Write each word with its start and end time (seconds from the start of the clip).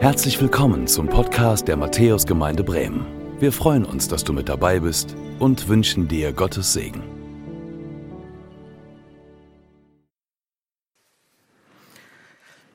Herzlich 0.00 0.40
willkommen 0.40 0.86
zum 0.86 1.10
Podcast 1.10 1.68
der 1.68 1.76
Matthäusgemeinde 1.76 2.64
Bremen. 2.64 3.04
Wir 3.38 3.52
freuen 3.52 3.84
uns, 3.84 4.08
dass 4.08 4.24
du 4.24 4.32
mit 4.32 4.48
dabei 4.48 4.80
bist 4.80 5.14
und 5.38 5.68
wünschen 5.68 6.08
dir 6.08 6.32
Gottes 6.32 6.72
Segen. 6.72 7.02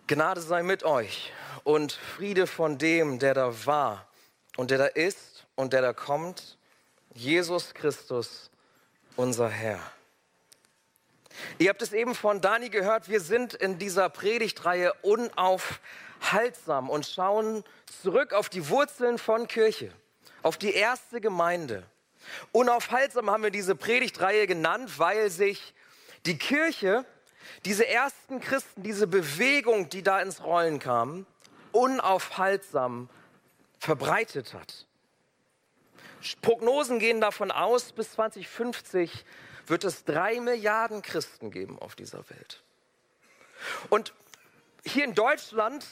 Gnade 0.05 0.39
sei 0.39 0.61
mit 0.61 0.84
euch 0.84 1.34
und 1.64 1.93
Friede 1.93 2.46
von 2.46 2.77
dem, 2.77 3.18
der 3.18 3.34
da 3.34 3.66
war 3.66 4.07
und 4.55 4.70
der 4.70 4.78
da 4.78 4.86
ist 4.86 5.48
und 5.55 5.73
der 5.73 5.82
da 5.82 5.94
kommt, 5.94 6.60
Jesus 7.16 7.73
Christus, 7.73 8.52
unser 9.16 9.50
Herr. 9.50 9.80
Ihr 11.57 11.70
habt 11.70 11.82
es 11.82 11.92
eben 11.92 12.14
von 12.14 12.39
Dani 12.39 12.70
gehört, 12.70 13.10
wir 13.10 13.20
sind 13.20 13.55
in 13.55 13.80
dieser 13.80 14.10
Predigtreihe 14.10 14.94
unauf 15.02 15.80
haltsam 16.22 16.90
und 16.90 17.05
schauen 17.05 17.64
zurück 18.02 18.34
auf 18.34 18.50
die 18.50 18.70
Wurzeln 18.70 19.18
von 19.18 19.48
Kirche, 19.48 19.92
auf 20.41 20.58
die 20.58 20.74
erste 20.74 21.22
Gemeinde. 21.22 21.84
Unaufhaltsam 22.52 23.30
haben 23.30 23.44
wir 23.44 23.52
diese 23.52 23.76
Predigtreihe 23.76 24.48
genannt, 24.48 24.98
weil 24.98 25.30
sich 25.30 25.74
die 26.26 26.38
Kirche, 26.38 27.05
diese 27.66 27.88
ersten 27.88 28.40
Christen, 28.40 28.84
diese 28.84 29.08
Bewegung, 29.08 29.90
die 29.90 30.04
da 30.04 30.22
ins 30.22 30.44
Rollen 30.44 30.80
kam, 30.80 31.26
unaufhaltsam 31.72 33.10
verbreitet 33.80 34.54
hat. 34.54 34.88
Prognosen 36.41 36.98
gehen 36.98 37.22
davon 37.22 37.52
aus, 37.52 37.91
bis 37.91 38.13
2050 38.13 39.26
wird 39.68 39.84
es 39.84 40.05
drei 40.05 40.40
Milliarden 40.40 41.02
Christen 41.02 41.52
geben 41.52 41.77
auf 41.80 41.96
dieser 41.96 42.27
Welt. 42.30 42.63
Und 43.90 44.13
hier 44.86 45.05
in 45.05 45.13
Deutschland 45.13 45.86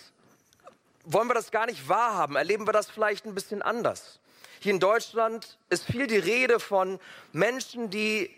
wollen 1.04 1.28
wir 1.28 1.34
das 1.34 1.52
gar 1.52 1.66
nicht 1.66 1.90
wahrhaben, 1.90 2.36
erleben 2.36 2.68
wir 2.68 2.74
das 2.74 2.90
vielleicht 2.90 3.26
ein 3.26 3.36
bisschen 3.36 3.62
anders. 3.62 4.20
Hier 4.60 4.74
in 4.74 4.80
Deutschland 4.80 5.58
ist 5.70 5.86
viel 5.86 6.08
die 6.08 6.18
Rede 6.18 6.60
von 6.60 7.00
Menschen, 7.32 7.90
die 7.90 8.34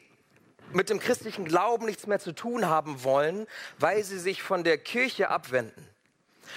mit 0.71 0.89
dem 0.89 0.99
christlichen 0.99 1.45
Glauben 1.45 1.85
nichts 1.85 2.07
mehr 2.07 2.19
zu 2.19 2.33
tun 2.33 2.67
haben 2.67 3.03
wollen, 3.03 3.45
weil 3.77 4.03
sie 4.03 4.17
sich 4.17 4.41
von 4.41 4.63
der 4.63 4.79
Kirche 4.79 5.29
abwenden. 5.29 5.87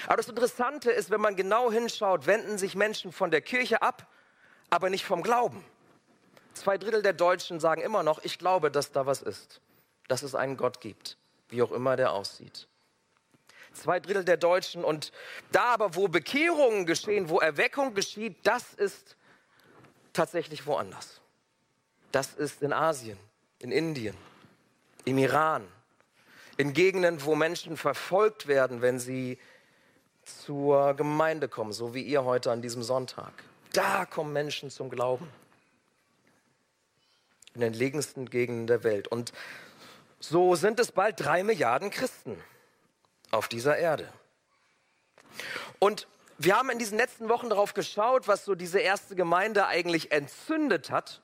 Aber 0.06 0.16
das 0.16 0.28
Interessante 0.28 0.90
ist, 0.90 1.10
wenn 1.10 1.20
man 1.20 1.36
genau 1.36 1.70
hinschaut, 1.70 2.26
wenden 2.26 2.56
sich 2.56 2.74
Menschen 2.74 3.12
von 3.12 3.30
der 3.30 3.42
Kirche 3.42 3.82
ab, 3.82 4.06
aber 4.70 4.88
nicht 4.88 5.04
vom 5.04 5.22
Glauben. 5.22 5.62
Zwei 6.54 6.78
Drittel 6.78 7.02
der 7.02 7.12
Deutschen 7.12 7.60
sagen 7.60 7.82
immer 7.82 8.02
noch, 8.02 8.24
ich 8.24 8.38
glaube, 8.38 8.70
dass 8.70 8.92
da 8.92 9.06
was 9.06 9.20
ist, 9.22 9.60
dass 10.08 10.22
es 10.22 10.34
einen 10.34 10.56
Gott 10.56 10.80
gibt, 10.80 11.18
wie 11.48 11.62
auch 11.62 11.72
immer 11.72 11.96
der 11.96 12.12
aussieht 12.12 12.68
zwei 13.78 14.00
Drittel 14.00 14.24
der 14.24 14.36
Deutschen. 14.36 14.84
Und 14.84 15.12
da 15.52 15.74
aber, 15.74 15.94
wo 15.94 16.08
Bekehrungen 16.08 16.86
geschehen, 16.86 17.28
wo 17.28 17.38
Erweckung 17.38 17.94
geschieht, 17.94 18.36
das 18.42 18.74
ist 18.74 19.16
tatsächlich 20.12 20.66
woanders. 20.66 21.20
Das 22.12 22.34
ist 22.34 22.62
in 22.62 22.72
Asien, 22.72 23.18
in 23.58 23.70
Indien, 23.70 24.16
im 25.04 25.18
Iran, 25.18 25.66
in 26.56 26.72
Gegenden, 26.72 27.24
wo 27.24 27.34
Menschen 27.34 27.76
verfolgt 27.76 28.46
werden, 28.46 28.82
wenn 28.82 28.98
sie 28.98 29.38
zur 30.24 30.94
Gemeinde 30.94 31.48
kommen, 31.48 31.72
so 31.72 31.94
wie 31.94 32.02
ihr 32.02 32.24
heute 32.24 32.50
an 32.50 32.62
diesem 32.62 32.82
Sonntag. 32.82 33.32
Da 33.72 34.06
kommen 34.06 34.32
Menschen 34.32 34.70
zum 34.70 34.90
Glauben. 34.90 35.28
In 37.54 37.60
den 37.60 37.68
entlegensten 37.68 38.28
Gegenden 38.28 38.66
der 38.66 38.84
Welt. 38.84 39.08
Und 39.08 39.32
so 40.20 40.54
sind 40.54 40.80
es 40.80 40.92
bald 40.92 41.20
drei 41.20 41.42
Milliarden 41.42 41.90
Christen 41.90 42.36
auf 43.30 43.48
dieser 43.48 43.76
Erde. 43.76 44.12
Und 45.78 46.06
wir 46.38 46.56
haben 46.56 46.70
in 46.70 46.78
diesen 46.78 46.98
letzten 46.98 47.28
Wochen 47.28 47.50
darauf 47.50 47.74
geschaut, 47.74 48.28
was 48.28 48.44
so 48.44 48.54
diese 48.54 48.78
erste 48.78 49.16
Gemeinde 49.16 49.66
eigentlich 49.66 50.12
entzündet 50.12 50.90
hat, 50.90 51.20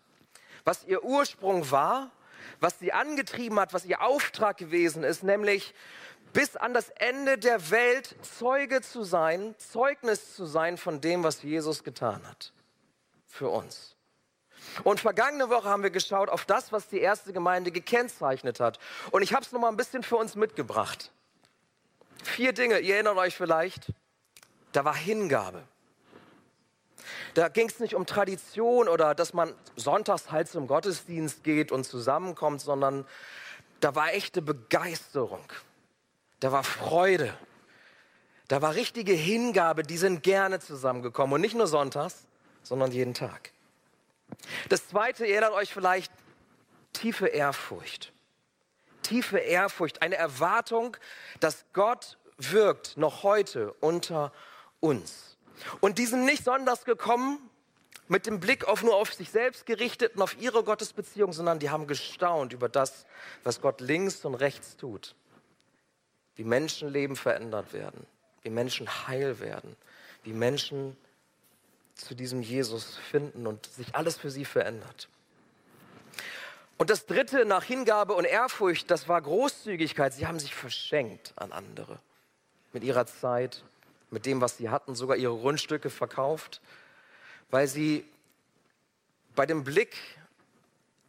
was 0.65 0.85
ihr 0.85 1.05
Ursprung 1.05 1.71
war, 1.71 2.11
was 2.61 2.79
sie 2.79 2.93
angetrieben 2.93 3.61
hat, 3.61 3.73
was 3.73 3.85
ihr 3.85 4.03
Auftrag 4.03 4.57
gewesen 4.57 5.05
ist, 5.05 5.23
nämlich 5.23 5.75
bis 6.33 6.57
an 6.57 6.75
das 6.75 6.91
Ende 6.91 7.39
der 7.39 7.71
Welt 7.71 8.17
Zeuge 8.23 8.83
zu 8.83 9.05
sein, 9.05 9.55
Zeugnis 9.59 10.35
zu 10.35 10.47
sein 10.47 10.77
von 10.77 11.01
dem, 11.01 11.23
was 11.23 11.43
Jesus 11.43 11.85
getan 11.85 12.27
hat 12.29 12.53
für 13.29 13.49
uns. 13.49 13.95
Und 14.83 14.99
vergangene 14.99 15.51
Woche 15.51 15.69
haben 15.69 15.83
wir 15.83 15.91
geschaut 15.91 16.29
auf 16.29 16.45
das, 16.45 16.73
was 16.73 16.89
die 16.89 16.99
erste 16.99 17.33
Gemeinde 17.33 17.71
gekennzeichnet 17.71 18.59
hat. 18.59 18.79
Und 19.13 19.23
ich 19.23 19.33
habe 19.33 19.45
es 19.45 19.53
noch 19.53 19.61
mal 19.61 19.69
ein 19.69 19.77
bisschen 19.77 20.03
für 20.03 20.17
uns 20.17 20.35
mitgebracht. 20.35 21.13
Vier 22.23 22.53
Dinge, 22.53 22.79
ihr 22.79 22.95
erinnert 22.95 23.17
euch 23.17 23.37
vielleicht, 23.37 23.93
da 24.73 24.85
war 24.85 24.95
Hingabe. 24.95 25.63
Da 27.35 27.49
ging 27.49 27.69
es 27.69 27.81
nicht 27.81 27.95
um 27.95 28.07
Tradition 28.07 28.89
oder 28.89 29.15
dass 29.15 29.35
man 29.35 29.55
sonntags 29.77 30.31
halt 30.31 30.49
zum 30.49 30.67
Gottesdienst 30.67 31.45
geht 31.45 31.73
und 31.73 31.85
zusammenkommt, 31.85 32.61
sondern 32.61 33.07
da 33.81 33.95
war 33.95 34.15
echte 34.15 34.41
Begeisterung. 34.41 35.45
Da 36.41 36.53
war 36.53 36.65
Freude. 36.65 37.37
Da 38.49 38.63
war 38.63 38.75
richtige 38.75 39.13
Hingabe, 39.13 39.83
die 39.83 39.97
sind 39.97 40.23
gerne 40.23 40.61
zusammengekommen. 40.61 41.35
Und 41.35 41.41
nicht 41.41 41.55
nur 41.55 41.67
sonntags, 41.67 42.25
sondern 42.63 42.93
jeden 42.93 43.15
Tag. 43.15 43.51
Das 44.69 44.89
zweite, 44.89 45.27
ihr 45.27 45.35
erinnert 45.35 45.53
euch 45.53 45.73
vielleicht, 45.73 46.13
tiefe 46.93 47.27
Ehrfurcht 47.27 48.14
tiefe 49.05 49.39
Ehrfurcht, 49.39 50.03
eine 50.03 50.17
Erwartung, 50.17 50.97
dass 51.39 51.65
Gott 51.73 52.19
wirkt 52.39 52.97
noch 52.97 53.23
heute 53.23 53.73
unter 53.75 54.33
uns. 54.81 55.37
Und 55.81 55.99
die 55.99 56.07
sind 56.07 56.25
nicht 56.25 56.45
sonders 56.45 56.85
gekommen 56.85 57.39
mit 58.09 58.27
dem 58.27 58.41
Blick 58.41 58.67
auf 58.67 58.83
nur 58.83 58.97
auf 58.97 59.15
sich 59.15 59.31
selbst 59.31 59.67
gerichtet 59.67 60.17
und 60.17 60.23
auf 60.23 60.37
ihre 60.41 60.63
Gottesbeziehung, 60.63 61.33
sondern 61.33 61.59
die 61.59 61.71
haben 61.71 61.87
gestaunt 61.87 62.53
über 62.53 62.69
das, 62.69 63.07
was 63.45 63.61
Gott 63.61 63.81
links 63.81 64.25
und 64.25 64.35
rechts 64.35 64.77
tut. 64.77 65.15
Wie 66.37 66.45
Menschenleben 66.45 67.17
verändert 67.17 67.73
werden, 67.73 68.07
wie 68.43 68.51
Menschen 68.51 68.89
heil 69.07 69.39
werden, 69.39 69.77
wie 70.25 70.33
Menschen 70.33 70.97
zu 71.95 72.15
diesem 72.15 72.43
Jesus 72.43 72.97
finden 73.11 73.47
und 73.47 73.67
sich 73.67 73.95
alles 73.95 74.17
für 74.17 74.31
sie 74.31 74.45
verändert. 74.45 75.09
Und 76.85 76.91
das 76.91 77.07
dritte 77.07 77.47
nach 77.47 77.65
Hingabe 77.65 78.13
und 78.13 78.27
Ehrfurcht, 78.27 78.91
das 78.91 79.09
war 79.09 79.19
Großzügigkeit. 79.23 80.13
Sie 80.13 80.27
haben 80.27 80.39
sich 80.39 80.55
verschenkt 80.55 81.33
an 81.35 81.51
andere. 81.51 81.99
Mit 82.75 82.85
ihrer 82.85 83.07
Zeit, 83.07 83.65
mit 84.11 84.27
dem, 84.27 84.43
was 84.43 84.59
sie 84.59 84.69
hatten, 84.69 84.95
sogar 84.95 85.17
ihre 85.17 85.35
Grundstücke 85.35 85.89
verkauft, 85.89 86.61
weil 87.51 87.69
sie 87.69 88.05
bei 89.35 89.47
dem 89.47 89.65
Blick 89.65 89.97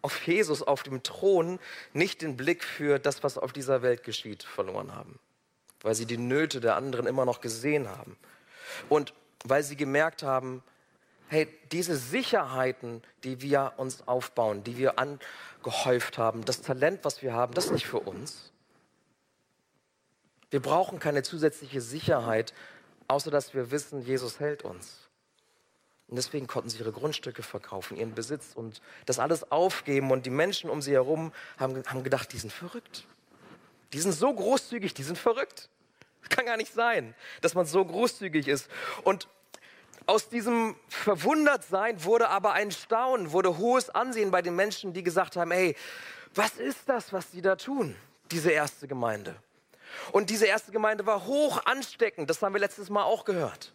auf 0.01 0.25
Jesus 0.25 0.61
auf 0.61 0.81
dem 0.83 1.03
Thron 1.03 1.59
nicht 1.91 2.21
den 2.21 2.37
Blick 2.37 2.63
für 2.63 2.97
das, 2.97 3.21
was 3.21 3.37
auf 3.37 3.51
dieser 3.51 3.81
Welt 3.81 4.05
geschieht, 4.05 4.43
verloren 4.43 4.95
haben. 4.95 5.19
Weil 5.81 5.95
sie 5.95 6.05
die 6.05 6.17
Nöte 6.17 6.61
der 6.61 6.77
anderen 6.77 7.05
immer 7.05 7.25
noch 7.25 7.41
gesehen 7.41 7.89
haben. 7.89 8.15
Und 8.87 9.13
weil 9.43 9.61
sie 9.61 9.75
gemerkt 9.75 10.23
haben, 10.23 10.63
hey, 11.27 11.47
diese 11.71 11.95
Sicherheiten, 11.95 13.01
die 13.23 13.41
wir 13.41 13.73
uns 13.77 14.07
aufbauen, 14.07 14.63
die 14.63 14.77
wir 14.77 14.99
angehäuft 14.99 16.17
haben, 16.17 16.45
das 16.45 16.61
Talent, 16.61 16.99
was 17.03 17.21
wir 17.21 17.33
haben, 17.33 17.53
das 17.53 17.65
ist 17.65 17.71
nicht 17.71 17.87
für 17.87 17.99
uns. 17.99 18.51
Wir 20.51 20.61
brauchen 20.61 20.99
keine 20.99 21.23
zusätzliche 21.23 21.81
Sicherheit, 21.81 22.53
außer 23.07 23.31
dass 23.31 23.53
wir 23.53 23.71
wissen, 23.71 24.01
Jesus 24.01 24.39
hält 24.39 24.63
uns. 24.63 25.05
Und 26.07 26.17
deswegen 26.17 26.45
konnten 26.45 26.69
sie 26.69 26.77
ihre 26.79 26.91
Grundstücke 26.91 27.41
verkaufen, 27.41 27.97
ihren 27.97 28.13
Besitz 28.13 28.51
und 28.53 28.81
das 29.07 29.17
alles 29.17 29.51
aufgeben. 29.51 30.11
Und 30.11 30.25
die 30.25 30.29
Menschen 30.29 30.69
um 30.69 30.81
sie 30.81 30.91
herum 30.91 31.33
haben, 31.57 31.83
haben 31.87 32.03
gedacht, 32.03 32.31
die 32.31 32.37
sind 32.37 32.53
verrückt. 32.53 33.05
Die 33.91 33.99
sind 33.99 34.11
so 34.11 34.31
großzügig, 34.31 34.93
die 34.93 35.03
sind 35.03 35.17
verrückt. 35.17 35.69
Kann 36.29 36.45
gar 36.45 36.57
nicht 36.57 36.73
sein, 36.73 37.15
dass 37.41 37.55
man 37.55 37.65
so 37.65 37.83
großzügig 37.83 38.47
ist. 38.47 38.69
Und 39.03 39.27
aus 40.07 40.29
diesem 40.29 40.75
Verwundertsein 40.87 42.03
wurde 42.03 42.29
aber 42.29 42.53
ein 42.53 42.71
Staunen, 42.71 43.31
wurde 43.31 43.57
hohes 43.57 43.89
Ansehen 43.89 44.31
bei 44.31 44.41
den 44.41 44.55
Menschen, 44.55 44.93
die 44.93 45.03
gesagt 45.03 45.35
haben, 45.35 45.51
hey, 45.51 45.75
was 46.33 46.57
ist 46.57 46.87
das, 46.87 47.13
was 47.13 47.31
die 47.31 47.41
da 47.41 47.55
tun, 47.55 47.95
diese 48.31 48.51
erste 48.51 48.87
Gemeinde? 48.87 49.35
Und 50.11 50.29
diese 50.29 50.45
erste 50.45 50.71
Gemeinde 50.71 51.05
war 51.05 51.25
hoch 51.25 51.65
ansteckend, 51.65 52.29
das 52.29 52.41
haben 52.41 52.53
wir 52.53 52.59
letztes 52.59 52.89
Mal 52.89 53.03
auch 53.03 53.25
gehört. 53.25 53.73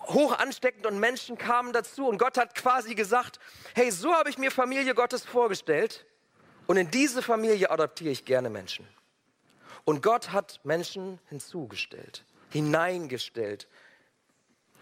Hoch 0.00 0.38
ansteckend 0.38 0.86
und 0.86 0.98
Menschen 0.98 1.36
kamen 1.36 1.72
dazu 1.72 2.06
und 2.06 2.18
Gott 2.18 2.38
hat 2.38 2.54
quasi 2.54 2.94
gesagt, 2.94 3.38
hey, 3.74 3.90
so 3.90 4.14
habe 4.14 4.30
ich 4.30 4.38
mir 4.38 4.50
Familie 4.50 4.94
Gottes 4.94 5.24
vorgestellt 5.24 6.06
und 6.66 6.76
in 6.76 6.90
diese 6.90 7.22
Familie 7.22 7.70
adoptiere 7.70 8.10
ich 8.10 8.24
gerne 8.24 8.50
Menschen. 8.50 8.88
Und 9.84 10.02
Gott 10.02 10.32
hat 10.32 10.60
Menschen 10.64 11.18
hinzugestellt, 11.28 12.24
hineingestellt, 12.50 13.68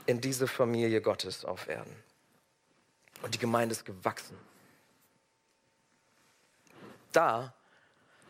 in 0.07 0.21
diese 0.21 0.49
Familie 0.49 1.01
Gottes 1.01 1.45
auf 1.45 1.69
Erden. 1.69 1.95
Und 3.23 3.35
die 3.35 3.39
Gemeinde 3.39 3.75
ist 3.75 3.85
gewachsen. 3.85 4.37
Da 7.13 7.55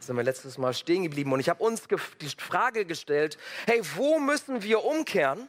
sind 0.01 0.17
wir 0.17 0.23
letztes 0.23 0.59
Mal 0.59 0.75
stehen 0.75 1.03
geblieben 1.03 1.33
und 1.33 1.41
ich 1.41 1.49
habe 1.49 1.63
uns 1.63 1.83
die 2.21 2.29
Frage 2.29 2.85
gestellt, 2.85 3.39
hey, 3.67 3.81
wo 3.97 4.19
müssen 4.19 4.63
wir 4.63 4.85
umkehren, 4.85 5.49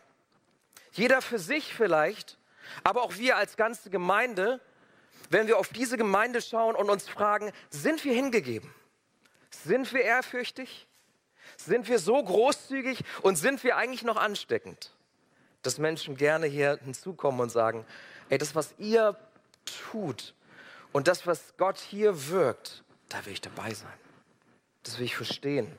Jeder 0.97 1.21
für 1.21 1.37
sich 1.37 1.75
vielleicht, 1.75 2.39
aber 2.83 3.03
auch 3.03 3.17
wir 3.17 3.37
als 3.37 3.55
ganze 3.55 3.91
Gemeinde, 3.91 4.59
wenn 5.29 5.47
wir 5.47 5.59
auf 5.59 5.67
diese 5.67 5.95
Gemeinde 5.95 6.41
schauen 6.41 6.75
und 6.75 6.89
uns 6.89 7.07
fragen, 7.07 7.51
sind 7.69 8.03
wir 8.03 8.13
hingegeben? 8.13 8.73
Sind 9.51 9.93
wir 9.93 10.01
ehrfürchtig? 10.01 10.87
Sind 11.55 11.87
wir 11.87 11.99
so 11.99 12.21
großzügig 12.21 13.03
und 13.21 13.35
sind 13.35 13.63
wir 13.63 13.77
eigentlich 13.77 14.03
noch 14.03 14.17
ansteckend? 14.17 14.91
Dass 15.67 15.79
Menschen 15.79 16.15
gerne 16.15 16.47
hier 16.47 16.79
hinzukommen 16.81 17.41
und 17.41 17.49
sagen, 17.49 17.85
ey, 18.29 18.37
das, 18.37 18.55
was 18.55 18.73
ihr 18.77 19.17
tut 19.91 20.33
und 20.93 21.09
das, 21.09 21.27
was 21.27 21.57
Gott 21.57 21.77
hier 21.77 22.29
wirkt, 22.29 22.85
da 23.09 23.25
will 23.25 23.33
ich 23.33 23.41
dabei 23.41 23.73
sein. 23.73 23.91
Das 24.83 24.97
will 24.97 25.03
ich 25.03 25.17
verstehen. 25.17 25.77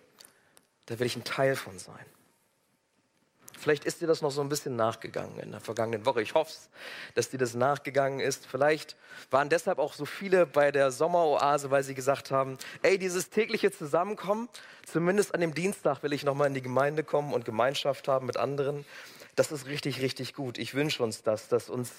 Da 0.85 0.99
will 0.99 1.07
ich 1.07 1.17
ein 1.17 1.25
Teil 1.25 1.57
von 1.57 1.79
sein. 1.79 2.05
Vielleicht 3.59 3.87
ist 3.87 4.03
dir 4.03 4.07
das 4.07 4.21
noch 4.21 4.31
so 4.31 4.43
ein 4.43 4.51
bisschen 4.51 4.77
nachgegangen 4.77 5.41
in 5.41 5.53
der 5.53 5.61
vergangenen 5.61 6.05
Woche. 6.05 6.21
Ich 6.21 6.35
hoffe, 6.35 6.53
dass 7.15 7.31
dir 7.31 7.39
das 7.39 7.55
nachgegangen 7.55 8.21
ist. 8.21 8.47
Vielleicht 8.47 8.95
waren 9.31 9.49
deshalb 9.49 9.79
auch 9.79 9.95
so 9.95 10.05
viele 10.05 10.45
bei 10.45 10.71
der 10.71 10.91
Sommeroase, 10.91 11.71
weil 11.71 11.83
sie 11.83 11.95
gesagt 11.95 12.31
haben, 12.31 12.59
ey, 12.83 12.99
dieses 12.99 13.31
tägliche 13.31 13.73
Zusammenkommen, 13.73 14.51
zumindest 14.85 15.35
an 15.35 15.41
dem 15.41 15.55
Dienstag 15.55 16.03
will 16.03 16.13
ich 16.13 16.25
nochmal 16.25 16.49
in 16.49 16.55
die 16.55 16.61
Gemeinde 16.61 17.05
kommen 17.05 17.33
und 17.33 17.47
Gemeinschaft 17.47 18.07
haben 18.07 18.27
mit 18.27 18.37
anderen. 18.37 18.85
Das 19.39 19.53
ist 19.53 19.67
richtig, 19.67 20.03
richtig 20.03 20.35
gut. 20.35 20.59
Ich 20.59 20.75
wünsche 20.75 21.01
uns 21.01 21.23
das, 21.23 21.47
dass 21.47 21.71
uns 21.71 21.93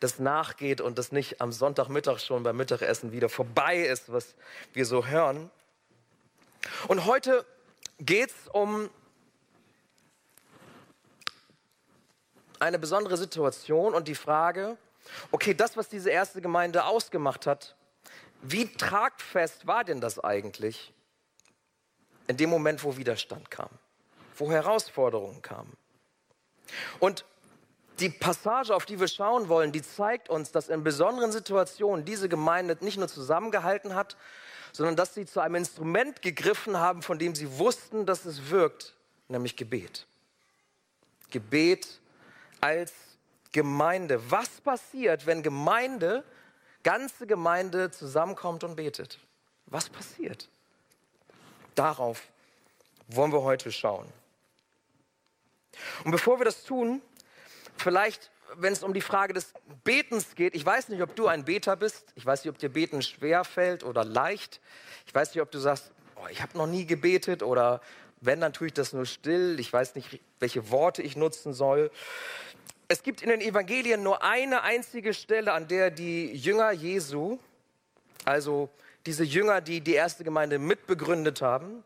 das 0.00 0.18
nachgeht 0.18 0.80
und 0.80 0.96
das 0.96 1.12
nicht 1.12 1.42
am 1.42 1.52
Sonntagmittag 1.52 2.20
schon 2.20 2.42
beim 2.42 2.56
Mittagessen 2.56 3.12
wieder 3.12 3.28
vorbei 3.28 3.82
ist, 3.82 4.10
was 4.10 4.34
wir 4.72 4.86
so 4.86 5.04
hören. 5.04 5.50
Und 6.88 7.04
heute 7.04 7.44
geht 7.98 8.30
es 8.30 8.48
um 8.50 8.88
eine 12.60 12.78
besondere 12.78 13.18
Situation 13.18 13.92
und 13.92 14.08
die 14.08 14.14
Frage, 14.14 14.78
okay, 15.32 15.52
das, 15.52 15.76
was 15.76 15.90
diese 15.90 16.08
erste 16.08 16.40
Gemeinde 16.40 16.86
ausgemacht 16.86 17.44
hat, 17.44 17.76
wie 18.40 18.72
tragfest 18.72 19.66
war 19.66 19.84
denn 19.84 20.00
das 20.00 20.18
eigentlich 20.18 20.94
in 22.26 22.38
dem 22.38 22.48
Moment, 22.48 22.82
wo 22.84 22.96
Widerstand 22.96 23.50
kam, 23.50 23.68
wo 24.38 24.50
Herausforderungen 24.50 25.42
kamen? 25.42 25.76
Und 26.98 27.24
die 28.00 28.10
Passage, 28.10 28.74
auf 28.74 28.84
die 28.84 29.00
wir 29.00 29.08
schauen 29.08 29.48
wollen, 29.48 29.72
die 29.72 29.82
zeigt 29.82 30.28
uns, 30.28 30.52
dass 30.52 30.68
in 30.68 30.84
besonderen 30.84 31.32
Situationen 31.32 32.04
diese 32.04 32.28
Gemeinde 32.28 32.76
nicht 32.80 32.98
nur 32.98 33.08
zusammengehalten 33.08 33.94
hat, 33.94 34.16
sondern 34.72 34.96
dass 34.96 35.14
sie 35.14 35.24
zu 35.24 35.40
einem 35.40 35.54
Instrument 35.54 36.20
gegriffen 36.20 36.76
haben, 36.76 37.02
von 37.02 37.18
dem 37.18 37.34
sie 37.34 37.58
wussten, 37.58 38.04
dass 38.04 38.26
es 38.26 38.50
wirkt, 38.50 38.94
nämlich 39.28 39.56
Gebet. 39.56 40.06
Gebet 41.30 42.00
als 42.60 42.92
Gemeinde. 43.52 44.30
Was 44.30 44.60
passiert, 44.60 45.24
wenn 45.24 45.42
Gemeinde, 45.42 46.24
ganze 46.82 47.26
Gemeinde 47.26 47.90
zusammenkommt 47.90 48.64
und 48.64 48.76
betet? 48.76 49.18
Was 49.66 49.88
passiert? 49.88 50.48
Darauf 51.74 52.22
wollen 53.08 53.32
wir 53.32 53.42
heute 53.42 53.72
schauen. 53.72 54.06
Und 56.04 56.10
bevor 56.10 56.38
wir 56.40 56.44
das 56.44 56.64
tun, 56.64 57.02
vielleicht, 57.76 58.30
wenn 58.54 58.72
es 58.72 58.82
um 58.82 58.94
die 58.94 59.00
Frage 59.00 59.32
des 59.32 59.52
Betens 59.84 60.34
geht, 60.34 60.54
ich 60.54 60.64
weiß 60.64 60.88
nicht, 60.88 61.02
ob 61.02 61.14
du 61.16 61.26
ein 61.26 61.44
Beter 61.44 61.76
bist, 61.76 62.12
ich 62.14 62.24
weiß 62.24 62.44
nicht, 62.44 62.50
ob 62.50 62.58
dir 62.58 62.68
Beten 62.68 63.02
schwer 63.02 63.44
fällt 63.44 63.84
oder 63.84 64.04
leicht, 64.04 64.60
ich 65.06 65.14
weiß 65.14 65.34
nicht, 65.34 65.42
ob 65.42 65.50
du 65.50 65.58
sagst, 65.58 65.92
oh, 66.16 66.26
ich 66.30 66.42
habe 66.42 66.56
noch 66.56 66.66
nie 66.66 66.86
gebetet 66.86 67.42
oder 67.42 67.80
wenn, 68.20 68.40
dann 68.40 68.52
tue 68.52 68.68
ich 68.68 68.72
das 68.72 68.92
nur 68.92 69.06
still, 69.06 69.58
ich 69.60 69.72
weiß 69.72 69.94
nicht, 69.94 70.20
welche 70.40 70.70
Worte 70.70 71.02
ich 71.02 71.16
nutzen 71.16 71.52
soll. 71.52 71.90
Es 72.88 73.02
gibt 73.02 73.22
in 73.22 73.28
den 73.28 73.40
Evangelien 73.40 74.02
nur 74.02 74.22
eine 74.22 74.62
einzige 74.62 75.12
Stelle, 75.12 75.52
an 75.52 75.68
der 75.68 75.90
die 75.90 76.32
Jünger 76.32 76.70
Jesu, 76.70 77.38
also 78.24 78.70
diese 79.06 79.24
Jünger, 79.24 79.60
die 79.60 79.80
die 79.80 79.94
erste 79.94 80.24
Gemeinde 80.24 80.58
mitbegründet 80.58 81.42
haben, 81.42 81.84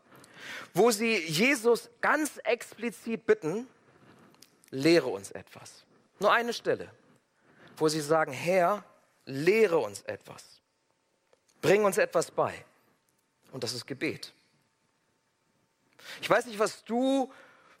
wo 0.73 0.91
sie 0.91 1.17
Jesus 1.17 1.89
ganz 2.01 2.37
explizit 2.43 3.25
bitten, 3.25 3.67
lehre 4.71 5.07
uns 5.07 5.31
etwas. 5.31 5.83
Nur 6.19 6.31
eine 6.31 6.53
Stelle, 6.53 6.89
wo 7.77 7.87
sie 7.87 8.01
sagen, 8.01 8.31
Herr, 8.31 8.83
lehre 9.25 9.77
uns 9.77 10.01
etwas. 10.01 10.61
Bring 11.61 11.83
uns 11.83 11.97
etwas 11.97 12.31
bei. 12.31 12.65
Und 13.51 13.63
das 13.63 13.73
ist 13.73 13.85
Gebet. 13.85 14.33
Ich 16.21 16.29
weiß 16.29 16.47
nicht, 16.47 16.57
was 16.57 16.83
du 16.83 17.31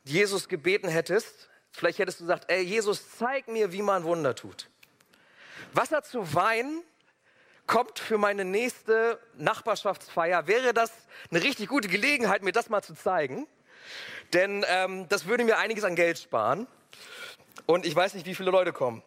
Jesus 0.03 0.47
gebeten 0.47 0.87
hättest, 0.87 1.49
Vielleicht 1.71 1.99
hättest 1.99 2.19
du 2.19 2.25
gesagt, 2.25 2.45
ey 2.51 2.61
Jesus, 2.61 3.17
zeig 3.17 3.47
mir, 3.47 3.71
wie 3.71 3.81
man 3.81 4.03
Wunder 4.03 4.35
tut. 4.35 4.67
Wasser 5.73 6.03
zu 6.03 6.33
Wein 6.33 6.83
kommt 7.65 7.99
für 7.99 8.17
meine 8.17 8.43
nächste 8.43 9.19
Nachbarschaftsfeier. 9.37 10.47
Wäre 10.47 10.73
das 10.73 10.91
eine 11.29 11.41
richtig 11.41 11.69
gute 11.69 11.87
Gelegenheit, 11.87 12.43
mir 12.43 12.51
das 12.51 12.69
mal 12.69 12.81
zu 12.81 12.93
zeigen? 12.93 13.47
Denn 14.33 14.65
ähm, 14.67 15.07
das 15.09 15.25
würde 15.25 15.43
mir 15.43 15.57
einiges 15.57 15.83
an 15.83 15.95
Geld 15.95 16.17
sparen. 16.19 16.67
Und 17.65 17.85
ich 17.85 17.95
weiß 17.95 18.13
nicht, 18.13 18.25
wie 18.25 18.35
viele 18.35 18.51
Leute 18.51 18.73
kommen. 18.73 19.03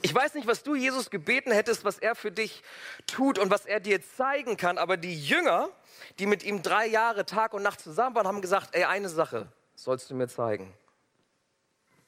Ich 0.00 0.14
weiß 0.14 0.34
nicht, 0.34 0.46
was 0.46 0.62
du 0.62 0.74
Jesus 0.74 1.10
gebeten 1.10 1.50
hättest, 1.50 1.84
was 1.84 1.98
er 1.98 2.14
für 2.14 2.30
dich 2.30 2.62
tut 3.06 3.38
und 3.38 3.50
was 3.50 3.66
er 3.66 3.80
dir 3.80 4.00
zeigen 4.02 4.56
kann. 4.56 4.78
Aber 4.78 4.96
die 4.96 5.20
Jünger, 5.20 5.70
die 6.18 6.26
mit 6.26 6.44
ihm 6.44 6.62
drei 6.62 6.86
Jahre 6.86 7.26
Tag 7.26 7.52
und 7.52 7.62
Nacht 7.62 7.80
zusammen 7.80 8.14
waren, 8.14 8.26
haben 8.26 8.40
gesagt, 8.40 8.74
ey, 8.74 8.84
eine 8.84 9.08
Sache 9.08 9.48
sollst 9.74 10.10
du 10.10 10.14
mir 10.14 10.28
zeigen. 10.28 10.72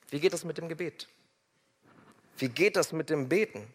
Wie 0.09 0.21
geht 0.21 0.33
das 0.33 0.45
mit 0.45 0.59
dem 0.59 0.69
Gebet? 0.69 1.09
Wie 2.39 2.49
geht 2.49 2.77
das 2.77 2.93
mit 2.93 3.11
dem 3.11 3.29
Beten? 3.29 3.67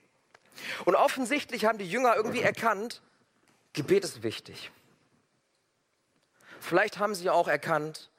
Und 0.85 0.95
offensichtlich 0.95 1.65
haben 1.65 1.77
die 1.77 1.89
Jünger 1.89 2.15
irgendwie 2.15 2.41
erkannt, 2.41 3.01
Gebet 3.73 4.05
ist 4.05 4.23
wichtig. 4.23 4.71
Vielleicht 6.61 6.97
haben 6.99 7.13
sie 7.13 7.29
auch 7.29 7.47
erkannt, 7.47 8.09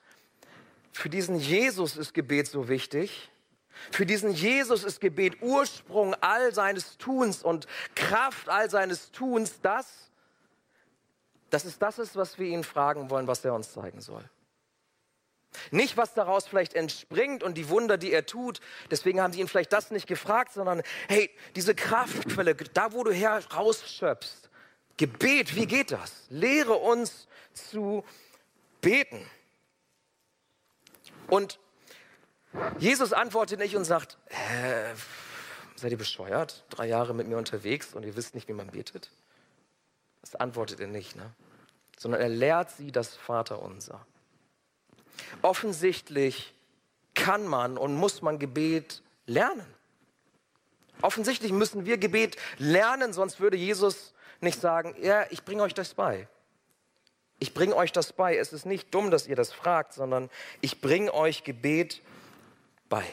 für 0.96 1.10
diesen 1.10 1.36
Jesus 1.36 1.98
ist 1.98 2.14
Gebet 2.14 2.48
so 2.48 2.68
wichtig. 2.68 3.30
Für 3.90 4.06
diesen 4.06 4.32
Jesus 4.32 4.82
ist 4.82 4.98
Gebet 4.98 5.42
Ursprung 5.42 6.14
all 6.22 6.54
seines 6.54 6.96
Tuns 6.96 7.42
und 7.42 7.66
Kraft 7.94 8.48
all 8.48 8.70
seines 8.70 9.10
Tuns, 9.10 9.60
das, 9.60 10.10
dass 11.50 11.66
es 11.66 11.78
das 11.78 11.98
ist, 11.98 12.16
was 12.16 12.38
wir 12.38 12.46
ihn 12.46 12.64
fragen 12.64 13.10
wollen, 13.10 13.26
was 13.26 13.44
er 13.44 13.52
uns 13.52 13.74
zeigen 13.74 14.00
soll. 14.00 14.24
Nicht, 15.70 15.98
was 15.98 16.14
daraus 16.14 16.46
vielleicht 16.46 16.72
entspringt 16.72 17.42
und 17.42 17.58
die 17.58 17.68
Wunder, 17.68 17.98
die 17.98 18.10
er 18.10 18.24
tut. 18.24 18.60
Deswegen 18.90 19.20
haben 19.20 19.34
sie 19.34 19.40
ihn 19.40 19.48
vielleicht 19.48 19.74
das 19.74 19.90
nicht 19.90 20.06
gefragt, 20.06 20.54
sondern 20.54 20.82
hey, 21.08 21.30
diese 21.54 21.74
Kraftquelle, 21.74 22.54
da 22.54 22.94
wo 22.94 23.04
du 23.04 23.12
herausschöpfst. 23.12 24.48
Gebet, 24.96 25.54
wie 25.56 25.66
geht 25.66 25.90
das? 25.90 26.24
Lehre 26.30 26.72
uns 26.72 27.28
zu 27.52 28.02
beten. 28.80 29.20
Und 31.28 31.58
Jesus 32.78 33.12
antwortet 33.12 33.58
nicht 33.58 33.76
und 33.76 33.84
sagt, 33.84 34.18
äh, 34.28 34.94
seid 35.74 35.90
ihr 35.90 35.98
bescheuert? 35.98 36.64
Drei 36.70 36.86
Jahre 36.86 37.14
mit 37.14 37.26
mir 37.26 37.36
unterwegs 37.36 37.94
und 37.94 38.04
ihr 38.04 38.16
wisst 38.16 38.34
nicht, 38.34 38.48
wie 38.48 38.52
man 38.52 38.68
betet? 38.68 39.10
Das 40.20 40.34
antwortet 40.34 40.80
er 40.80 40.86
nicht, 40.86 41.16
ne? 41.16 41.32
sondern 41.98 42.20
er 42.20 42.28
lehrt 42.28 42.70
sie 42.70 42.92
das 42.92 43.14
Vaterunser. 43.14 44.06
Offensichtlich 45.42 46.54
kann 47.14 47.46
man 47.46 47.78
und 47.78 47.94
muss 47.94 48.22
man 48.22 48.38
Gebet 48.38 49.02
lernen. 49.26 49.66
Offensichtlich 51.02 51.52
müssen 51.52 51.84
wir 51.84 51.98
Gebet 51.98 52.36
lernen, 52.58 53.12
sonst 53.12 53.40
würde 53.40 53.56
Jesus 53.56 54.14
nicht 54.40 54.60
sagen, 54.60 54.94
ja, 55.00 55.24
ich 55.30 55.44
bringe 55.44 55.62
euch 55.62 55.74
das 55.74 55.94
bei. 55.94 56.28
Ich 57.38 57.52
bringe 57.52 57.76
euch 57.76 57.92
das 57.92 58.12
bei. 58.12 58.36
Es 58.36 58.52
ist 58.52 58.66
nicht 58.66 58.94
dumm, 58.94 59.10
dass 59.10 59.26
ihr 59.26 59.36
das 59.36 59.52
fragt, 59.52 59.92
sondern 59.92 60.30
ich 60.60 60.80
bringe 60.80 61.12
euch 61.12 61.44
Gebet 61.44 62.00
bei. 62.88 63.04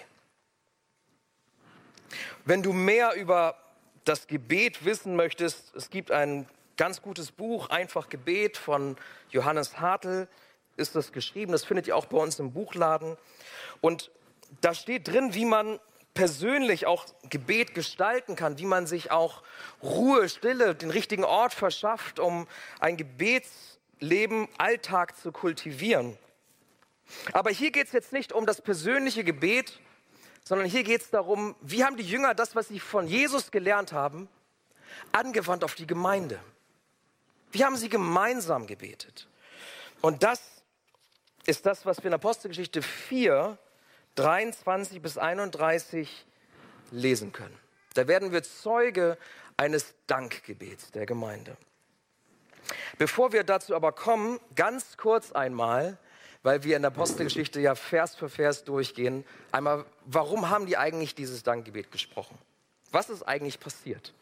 Wenn 2.45 2.63
du 2.63 2.73
mehr 2.73 3.13
über 3.13 3.57
das 4.05 4.27
Gebet 4.27 4.85
wissen 4.85 5.15
möchtest, 5.15 5.75
es 5.75 5.89
gibt 5.89 6.11
ein 6.11 6.47
ganz 6.77 7.01
gutes 7.01 7.31
Buch, 7.31 7.69
Einfach 7.69 8.09
Gebet 8.09 8.57
von 8.57 8.97
Johannes 9.29 9.79
Hartl 9.79 10.27
ist 10.75 10.95
das 10.95 11.11
geschrieben. 11.11 11.51
Das 11.51 11.63
findet 11.63 11.87
ihr 11.87 11.95
auch 11.95 12.05
bei 12.05 12.17
uns 12.17 12.39
im 12.39 12.51
Buchladen. 12.51 13.17
Und 13.81 14.11
da 14.61 14.73
steht 14.73 15.07
drin, 15.07 15.33
wie 15.33 15.45
man 15.45 15.79
persönlich 16.13 16.85
auch 16.85 17.05
Gebet 17.29 17.73
gestalten 17.73 18.35
kann, 18.35 18.57
wie 18.57 18.65
man 18.65 18.85
sich 18.85 19.11
auch 19.11 19.41
Ruhe, 19.81 20.29
Stille, 20.29 20.75
den 20.75 20.91
richtigen 20.91 21.23
Ort 21.23 21.53
verschafft, 21.53 22.19
um 22.19 22.47
ein 22.79 22.97
Gebetsleben, 23.99 24.47
Alltag 24.57 25.17
zu 25.17 25.31
kultivieren. 25.31 26.17
Aber 27.31 27.51
hier 27.51 27.71
geht 27.71 27.87
es 27.87 27.93
jetzt 27.93 28.13
nicht 28.13 28.33
um 28.33 28.45
das 28.45 28.61
persönliche 28.61 29.23
Gebet, 29.23 29.79
sondern 30.43 30.67
hier 30.67 30.83
geht 30.83 31.01
es 31.01 31.09
darum, 31.09 31.55
wie 31.61 31.83
haben 31.83 31.95
die 31.95 32.03
Jünger 32.03 32.33
das, 32.33 32.55
was 32.55 32.67
sie 32.67 32.79
von 32.79 33.07
Jesus 33.07 33.51
gelernt 33.51 33.93
haben, 33.93 34.27
angewandt 35.11 35.63
auf 35.63 35.75
die 35.75 35.87
Gemeinde. 35.87 36.39
Wie 37.51 37.63
haben 37.63 37.77
sie 37.77 37.89
gemeinsam 37.89 38.67
gebetet? 38.67 39.27
Und 40.01 40.23
das 40.23 40.41
ist 41.45 41.65
das, 41.65 41.85
was 41.85 41.99
wir 41.99 42.07
in 42.07 42.13
Apostelgeschichte 42.13 42.81
4 42.81 43.57
23 44.15 45.01
bis 45.01 45.17
31 45.17 46.25
lesen 46.91 47.31
können. 47.31 47.57
Da 47.93 48.07
werden 48.07 48.31
wir 48.31 48.43
Zeuge 48.43 49.17
eines 49.57 49.93
Dankgebets 50.07 50.91
der 50.91 51.05
Gemeinde. 51.05 51.57
Bevor 52.97 53.33
wir 53.33 53.43
dazu 53.43 53.75
aber 53.75 53.91
kommen, 53.91 54.39
ganz 54.55 54.97
kurz 54.97 55.31
einmal, 55.31 55.97
weil 56.43 56.63
wir 56.63 56.75
in 56.75 56.81
der 56.81 56.91
Apostelgeschichte 56.91 57.59
ja 57.59 57.75
Vers 57.75 58.15
für 58.15 58.29
Vers 58.29 58.63
durchgehen, 58.63 59.25
einmal, 59.51 59.85
warum 60.05 60.49
haben 60.49 60.65
die 60.65 60.77
eigentlich 60.77 61.15
dieses 61.15 61.43
Dankgebet 61.43 61.91
gesprochen? 61.91 62.37
Was 62.91 63.09
ist 63.09 63.23
eigentlich 63.23 63.59
passiert? 63.59 64.13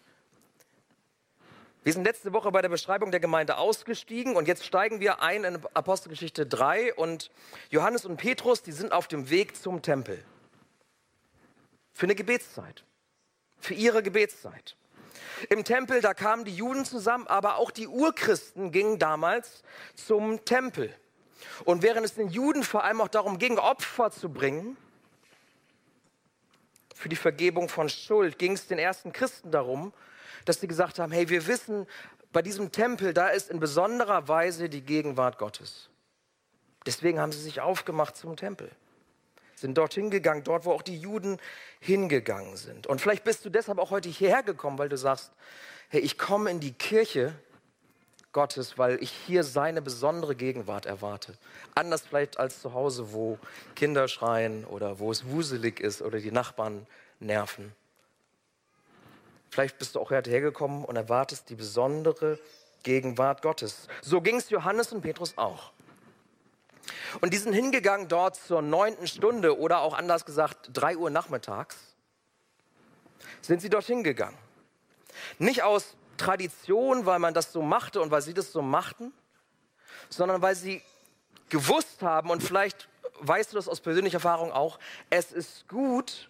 Wir 1.84 1.94
sind 1.94 2.04
letzte 2.04 2.32
Woche 2.32 2.52
bei 2.52 2.62
der 2.62 2.70
Beschreibung 2.70 3.10
der 3.10 3.20
Gemeinde 3.20 3.58
ausgestiegen 3.58 4.36
und 4.36 4.48
jetzt 4.48 4.64
steigen 4.64 5.00
wir 5.00 5.22
ein 5.22 5.44
in 5.44 5.66
Apostelgeschichte 5.74 6.46
3 6.46 6.94
und 6.94 7.32
Johannes 7.72 8.06
und 8.06 8.18
Petrus, 8.18 8.62
die 8.62 8.72
sind 8.72 8.92
auf 8.92 9.08
dem 9.08 9.32
Weg 9.32 9.56
zum 9.56 9.82
Tempel. 9.82 10.24
Für 11.92 12.06
eine 12.06 12.14
Gebetszeit. 12.14 12.84
Für 13.58 13.74
ihre 13.74 14.04
Gebetszeit. 14.04 14.76
Im 15.50 15.64
Tempel, 15.64 16.02
da 16.02 16.14
kamen 16.14 16.46
die 16.46 16.56
Juden 16.56 16.86
zusammen, 16.86 17.28
aber 17.28 17.56
auch 17.56 17.72
die 17.72 17.88
Urchristen 17.88 18.72
gingen 18.72 19.00
damals 19.00 19.64
zum 19.96 20.44
Tempel. 20.46 20.94
Und 21.66 21.82
während 21.82 22.06
es 22.06 22.14
den 22.16 22.30
Juden 22.30 22.64
vor 22.64 22.84
allem 22.84 23.02
auch 23.02 23.08
darum 23.08 23.38
ging, 23.38 23.58
Opfer 23.58 24.12
zu 24.12 24.30
bringen, 24.30 24.78
für 26.96 27.10
die 27.10 27.16
Vergebung 27.16 27.68
von 27.68 27.90
Schuld, 27.90 28.38
ging 28.38 28.54
es 28.54 28.68
den 28.68 28.78
ersten 28.78 29.12
Christen 29.12 29.52
darum, 29.52 29.92
dass 30.46 30.62
sie 30.62 30.68
gesagt 30.68 31.00
haben, 31.00 31.12
hey, 31.12 31.30
wir 31.30 31.48
wissen, 31.48 31.88
bei 32.32 32.42
diesem 32.42 32.72
Tempel, 32.72 33.14
da 33.14 33.30
ist 33.30 33.50
in 33.50 33.60
besonderer 33.60 34.28
Weise 34.28 34.70
die 34.70 34.82
Gegenwart 34.82 35.38
Gottes. 35.38 35.90
Deswegen 36.86 37.20
haben 37.20 37.32
sie 37.32 37.42
sich 37.42 37.62
aufgemacht 37.62 38.16
zum 38.16 38.36
Tempel, 38.36 38.72
sind 39.62 39.78
dorthin 39.78 40.10
gegangen, 40.10 40.44
dort, 40.44 40.66
wo 40.66 40.72
auch 40.72 40.82
die 40.82 40.98
Juden 40.98 41.38
hingegangen 41.80 42.58
sind. 42.58 42.88
Und 42.88 43.00
vielleicht 43.00 43.24
bist 43.24 43.46
du 43.46 43.50
deshalb 43.50 43.80
auch 43.80 43.92
heute 43.92 44.10
hierher 44.10 44.44
gekommen, 44.44 44.78
weil 44.78 44.90
du 44.90 44.98
sagst, 44.98 45.32
hey, 45.90 46.02
ich 46.02 46.18
komme 46.18 46.52
in 46.52 46.60
die 46.60 46.74
Kirche 46.74 47.34
Gottes, 48.34 48.78
weil 48.78 49.02
ich 49.04 49.12
hier 49.12 49.44
seine 49.44 49.82
besondere 49.82 50.36
Gegenwart 50.36 50.86
erwarte. 50.86 51.38
Anders 51.76 52.02
vielleicht 52.02 52.40
als 52.40 52.62
zu 52.62 52.74
Hause, 52.74 53.14
wo 53.14 53.38
Kinder 53.76 54.08
schreien 54.08 54.66
oder 54.66 55.00
wo 55.00 55.12
es 55.12 55.26
wuselig 55.26 55.80
ist 55.80 56.02
oder 56.02 56.20
die 56.20 56.32
Nachbarn 56.32 56.88
nerven. 57.20 57.74
Vielleicht 59.50 59.78
bist 59.80 59.96
du 59.96 60.00
auch 60.00 60.12
hergekommen 60.12 60.86
und 60.86 60.96
erwartest 60.96 61.50
die 61.50 61.56
besondere 61.56 62.40
Gegenwart 62.84 63.42
Gottes. 63.42 63.88
So 64.02 64.22
ging 64.22 64.38
es 64.38 64.50
Johannes 64.50 64.94
und 64.94 65.02
Petrus 65.02 65.38
auch. 65.38 65.72
Und 67.20 67.34
die 67.34 67.38
sind 67.38 67.54
hingegangen 67.54 68.08
dort 68.08 68.36
zur 68.36 68.62
neunten 68.62 69.08
Stunde 69.08 69.60
oder 69.60 69.82
auch 69.82 69.94
anders 69.94 70.26
gesagt 70.26 70.70
drei 70.74 70.96
Uhr 70.96 71.10
nachmittags. 71.10 71.78
Sind 73.42 73.62
sie 73.62 73.70
dorthin 73.70 74.04
gegangen. 74.04 74.38
Nicht 75.40 75.64
aus 75.64 75.96
Tradition, 76.18 77.06
weil 77.06 77.20
man 77.20 77.34
das 77.34 77.52
so 77.52 77.62
machte 77.62 78.02
und 78.02 78.12
weil 78.12 78.22
sie 78.22 78.34
das 78.34 78.52
so 78.52 78.62
machten, 78.62 79.12
sondern 80.10 80.42
weil 80.42 80.56
sie 80.56 80.82
gewusst 81.50 82.02
haben 82.02 82.30
und 82.30 82.42
vielleicht 82.42 82.88
weißt 83.22 83.52
du 83.52 83.56
das 83.56 83.68
aus 83.68 83.82
persönlicher 83.82 84.18
Erfahrung 84.18 84.52
auch, 84.52 84.80
es 85.10 85.32
ist 85.32 85.68
gut, 85.68 86.30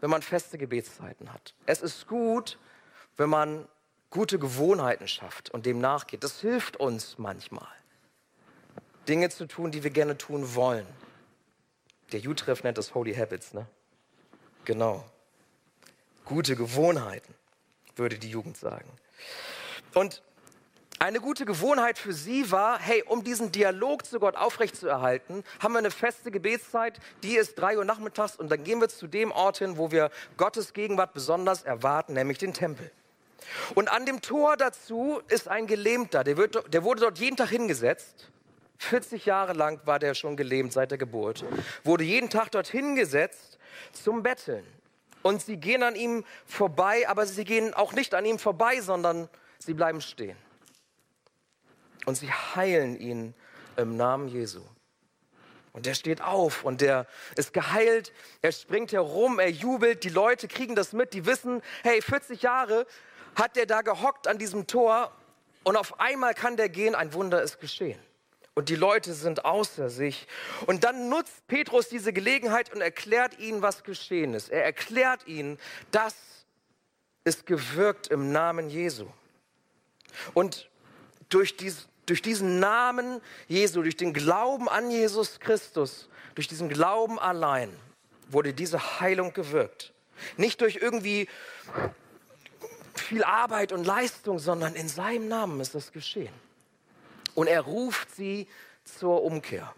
wenn 0.00 0.10
man 0.10 0.22
feste 0.22 0.58
Gebetszeiten 0.58 1.32
hat. 1.32 1.54
Es 1.66 1.82
ist 1.82 2.06
gut, 2.06 2.58
wenn 3.16 3.30
man 3.30 3.68
gute 4.10 4.38
Gewohnheiten 4.38 5.08
schafft 5.08 5.50
und 5.50 5.66
dem 5.66 5.80
nachgeht. 5.80 6.24
Das 6.24 6.40
hilft 6.40 6.76
uns 6.76 7.18
manchmal, 7.18 7.68
Dinge 9.08 9.30
zu 9.30 9.46
tun, 9.46 9.70
die 9.70 9.82
wir 9.82 9.90
gerne 9.90 10.16
tun 10.16 10.54
wollen. 10.54 10.86
Der 12.12 12.20
Utreff 12.26 12.62
nennt 12.62 12.78
das 12.78 12.94
Holy 12.94 13.14
Habits, 13.14 13.54
ne? 13.54 13.66
Genau. 14.64 15.04
Gute 16.24 16.56
Gewohnheiten, 16.56 17.34
würde 17.96 18.18
die 18.18 18.30
Jugend 18.30 18.56
sagen. 18.56 18.88
Und 19.94 20.22
eine 20.98 21.20
gute 21.20 21.44
Gewohnheit 21.44 21.98
für 21.98 22.14
sie 22.14 22.50
war, 22.50 22.78
hey, 22.78 23.02
um 23.06 23.24
diesen 23.24 23.52
Dialog 23.52 24.06
zu 24.06 24.18
Gott 24.20 24.36
aufrechtzuerhalten, 24.36 25.44
haben 25.60 25.74
wir 25.74 25.80
eine 25.80 25.90
feste 25.90 26.30
Gebetszeit, 26.30 26.98
die 27.22 27.36
ist 27.36 27.58
drei 27.58 27.76
Uhr 27.76 27.84
nachmittags 27.84 28.36
und 28.36 28.48
dann 28.48 28.64
gehen 28.64 28.80
wir 28.80 28.88
zu 28.88 29.06
dem 29.06 29.30
Ort 29.30 29.58
hin, 29.58 29.76
wo 29.76 29.90
wir 29.90 30.10
Gottes 30.36 30.72
Gegenwart 30.72 31.12
besonders 31.12 31.62
erwarten, 31.62 32.14
nämlich 32.14 32.38
den 32.38 32.54
Tempel. 32.54 32.90
Und 33.74 33.90
an 33.90 34.06
dem 34.06 34.22
Tor 34.22 34.56
dazu 34.56 35.20
ist 35.28 35.48
ein 35.48 35.66
Gelähmter, 35.66 36.24
der, 36.24 36.36
wird, 36.36 36.72
der 36.72 36.84
wurde 36.84 37.02
dort 37.02 37.18
jeden 37.18 37.36
Tag 37.36 37.50
hingesetzt. 37.50 38.30
40 38.78 39.26
Jahre 39.26 39.52
lang 39.52 39.80
war 39.86 39.98
der 39.98 40.14
schon 40.14 40.36
gelähmt 40.36 40.72
seit 40.72 40.90
der 40.90 40.98
Geburt. 40.98 41.44
Wurde 41.84 42.04
jeden 42.04 42.30
Tag 42.30 42.50
dort 42.50 42.68
hingesetzt 42.68 43.58
zum 43.92 44.22
Betteln. 44.22 44.64
Und 45.22 45.40
sie 45.40 45.56
gehen 45.56 45.82
an 45.82 45.96
ihm 45.96 46.24
vorbei, 46.44 47.08
aber 47.08 47.26
sie 47.26 47.44
gehen 47.44 47.72
auch 47.72 47.92
nicht 47.92 48.14
an 48.14 48.26
ihm 48.26 48.38
vorbei, 48.38 48.80
sondern 48.80 49.28
sie 49.58 49.72
bleiben 49.72 50.02
stehen 50.02 50.36
und 52.04 52.16
sie 52.16 52.30
heilen 52.30 52.98
ihn 52.98 53.34
im 53.76 53.96
Namen 53.96 54.28
Jesu. 54.28 54.60
Und 55.72 55.86
der 55.86 55.94
steht 55.94 56.20
auf 56.20 56.64
und 56.64 56.80
der 56.80 57.06
ist 57.36 57.52
geheilt, 57.52 58.12
er 58.42 58.52
springt 58.52 58.92
herum, 58.92 59.40
er 59.40 59.50
jubelt, 59.50 60.04
die 60.04 60.08
Leute 60.08 60.46
kriegen 60.46 60.76
das 60.76 60.92
mit, 60.92 61.14
die 61.14 61.26
wissen, 61.26 61.62
hey, 61.82 62.00
40 62.00 62.42
Jahre 62.42 62.86
hat 63.34 63.56
der 63.56 63.66
da 63.66 63.82
gehockt 63.82 64.28
an 64.28 64.38
diesem 64.38 64.68
Tor 64.68 65.10
und 65.64 65.76
auf 65.76 65.98
einmal 65.98 66.34
kann 66.34 66.56
der 66.56 66.68
gehen, 66.68 66.94
ein 66.94 67.12
Wunder 67.12 67.42
ist 67.42 67.58
geschehen. 67.58 67.98
Und 68.54 68.68
die 68.68 68.76
Leute 68.76 69.14
sind 69.14 69.44
außer 69.44 69.90
sich. 69.90 70.28
Und 70.66 70.84
dann 70.84 71.08
nutzt 71.08 71.46
Petrus 71.48 71.88
diese 71.88 72.12
Gelegenheit 72.12 72.72
und 72.72 72.80
erklärt 72.80 73.38
ihnen, 73.40 73.62
was 73.62 73.82
geschehen 73.82 74.32
ist. 74.34 74.48
Er 74.48 74.64
erklärt 74.64 75.26
ihnen, 75.26 75.58
das 75.90 76.14
ist 77.24 77.46
gewirkt 77.46 78.06
im 78.08 78.30
Namen 78.30 78.70
Jesu. 78.70 79.06
Und 80.34 80.70
durch, 81.28 81.56
dies, 81.56 81.88
durch 82.06 82.22
diesen 82.22 82.60
Namen 82.60 83.20
Jesu, 83.48 83.82
durch 83.82 83.96
den 83.96 84.12
Glauben 84.12 84.68
an 84.68 84.90
Jesus 84.90 85.40
Christus, 85.40 86.08
durch 86.36 86.46
diesen 86.46 86.68
Glauben 86.68 87.18
allein 87.18 87.74
wurde 88.28 88.54
diese 88.54 89.00
Heilung 89.00 89.32
gewirkt. 89.32 89.92
Nicht 90.36 90.60
durch 90.60 90.76
irgendwie 90.76 91.28
viel 92.94 93.24
Arbeit 93.24 93.72
und 93.72 93.84
Leistung, 93.84 94.38
sondern 94.38 94.76
in 94.76 94.88
seinem 94.88 95.26
Namen 95.26 95.60
ist 95.60 95.74
das 95.74 95.90
geschehen. 95.90 96.32
Und 97.34 97.46
er 97.46 97.62
ruft 97.62 98.14
sie 98.14 98.48
zur 98.84 99.22
Umkehr. 99.22 99.74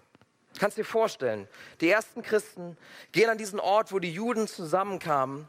Kannst 0.58 0.78
dir 0.78 0.84
vorstellen, 0.84 1.48
die 1.80 1.90
ersten 1.90 2.22
Christen 2.22 2.76
gehen 3.12 3.28
an 3.28 3.38
diesen 3.38 3.60
Ort, 3.60 3.92
wo 3.92 3.98
die 3.98 4.12
Juden 4.12 4.48
zusammenkamen, 4.48 5.48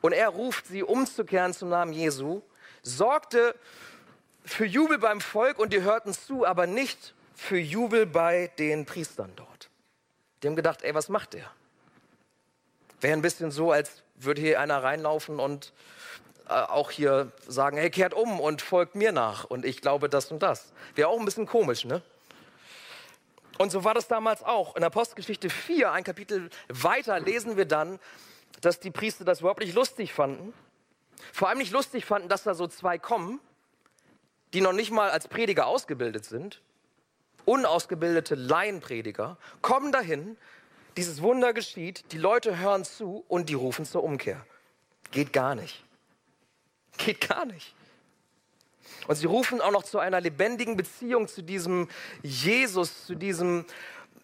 und 0.00 0.12
er 0.12 0.28
ruft 0.28 0.66
sie 0.66 0.82
umzukehren 0.82 1.54
zum 1.54 1.70
Namen 1.70 1.92
Jesu, 1.92 2.42
sorgte 2.82 3.54
für 4.44 4.66
Jubel 4.66 4.98
beim 4.98 5.20
Volk 5.22 5.58
und 5.58 5.72
die 5.72 5.80
hörten 5.80 6.12
zu, 6.12 6.46
aber 6.46 6.66
nicht 6.66 7.14
für 7.34 7.58
Jubel 7.58 8.04
bei 8.04 8.52
den 8.58 8.84
Priestern 8.84 9.32
dort. 9.34 9.70
Die 10.42 10.48
haben 10.48 10.56
gedacht, 10.56 10.82
ey, 10.82 10.94
was 10.94 11.08
macht 11.08 11.32
der? 11.32 11.50
Wäre 13.00 13.14
ein 13.14 13.22
bisschen 13.22 13.50
so, 13.50 13.72
als 13.72 14.02
würde 14.14 14.42
hier 14.42 14.60
einer 14.60 14.82
reinlaufen 14.82 15.40
und 15.40 15.72
auch 16.46 16.90
hier 16.90 17.32
sagen, 17.48 17.76
hey, 17.76 17.90
kehrt 17.90 18.14
um 18.14 18.40
und 18.40 18.62
folgt 18.62 18.94
mir 18.94 19.12
nach 19.12 19.44
und 19.44 19.64
ich 19.64 19.80
glaube 19.80 20.08
das 20.08 20.30
und 20.30 20.42
das. 20.42 20.72
Wäre 20.94 21.08
auch 21.08 21.18
ein 21.18 21.24
bisschen 21.24 21.46
komisch, 21.46 21.84
ne? 21.84 22.02
Und 23.56 23.70
so 23.70 23.84
war 23.84 23.94
das 23.94 24.08
damals 24.08 24.42
auch. 24.42 24.74
In 24.74 24.82
Apostelgeschichte 24.82 25.48
4, 25.48 25.92
ein 25.92 26.02
Kapitel 26.02 26.50
weiter, 26.68 27.20
lesen 27.20 27.56
wir 27.56 27.66
dann, 27.66 28.00
dass 28.60 28.80
die 28.80 28.90
Priester 28.90 29.24
das 29.24 29.40
überhaupt 29.40 29.60
nicht 29.60 29.74
lustig 29.74 30.12
fanden. 30.12 30.52
Vor 31.32 31.48
allem 31.48 31.58
nicht 31.58 31.72
lustig 31.72 32.04
fanden, 32.04 32.28
dass 32.28 32.42
da 32.42 32.54
so 32.54 32.66
zwei 32.66 32.98
kommen 32.98 33.40
die 34.54 34.60
noch 34.60 34.72
nicht 34.72 34.92
mal 34.92 35.10
als 35.10 35.28
Prediger 35.28 35.66
ausgebildet 35.66 36.24
sind, 36.24 36.62
unausgebildete 37.44 38.36
Laienprediger, 38.36 39.36
kommen 39.60 39.92
dahin, 39.92 40.36
dieses 40.96 41.20
Wunder 41.20 41.52
geschieht, 41.52 42.12
die 42.12 42.18
Leute 42.18 42.58
hören 42.58 42.84
zu 42.84 43.24
und 43.28 43.48
die 43.48 43.54
rufen 43.54 43.84
zur 43.84 44.04
Umkehr. 44.04 44.46
Geht 45.10 45.32
gar 45.32 45.56
nicht. 45.56 45.83
Geht 46.96 47.28
gar 47.28 47.44
nicht. 47.44 47.74
Und 49.06 49.16
sie 49.16 49.26
rufen 49.26 49.60
auch 49.60 49.70
noch 49.70 49.82
zu 49.82 49.98
einer 49.98 50.20
lebendigen 50.20 50.76
Beziehung 50.76 51.28
zu 51.28 51.42
diesem 51.42 51.88
Jesus, 52.22 53.06
zu 53.06 53.14
diesem 53.14 53.64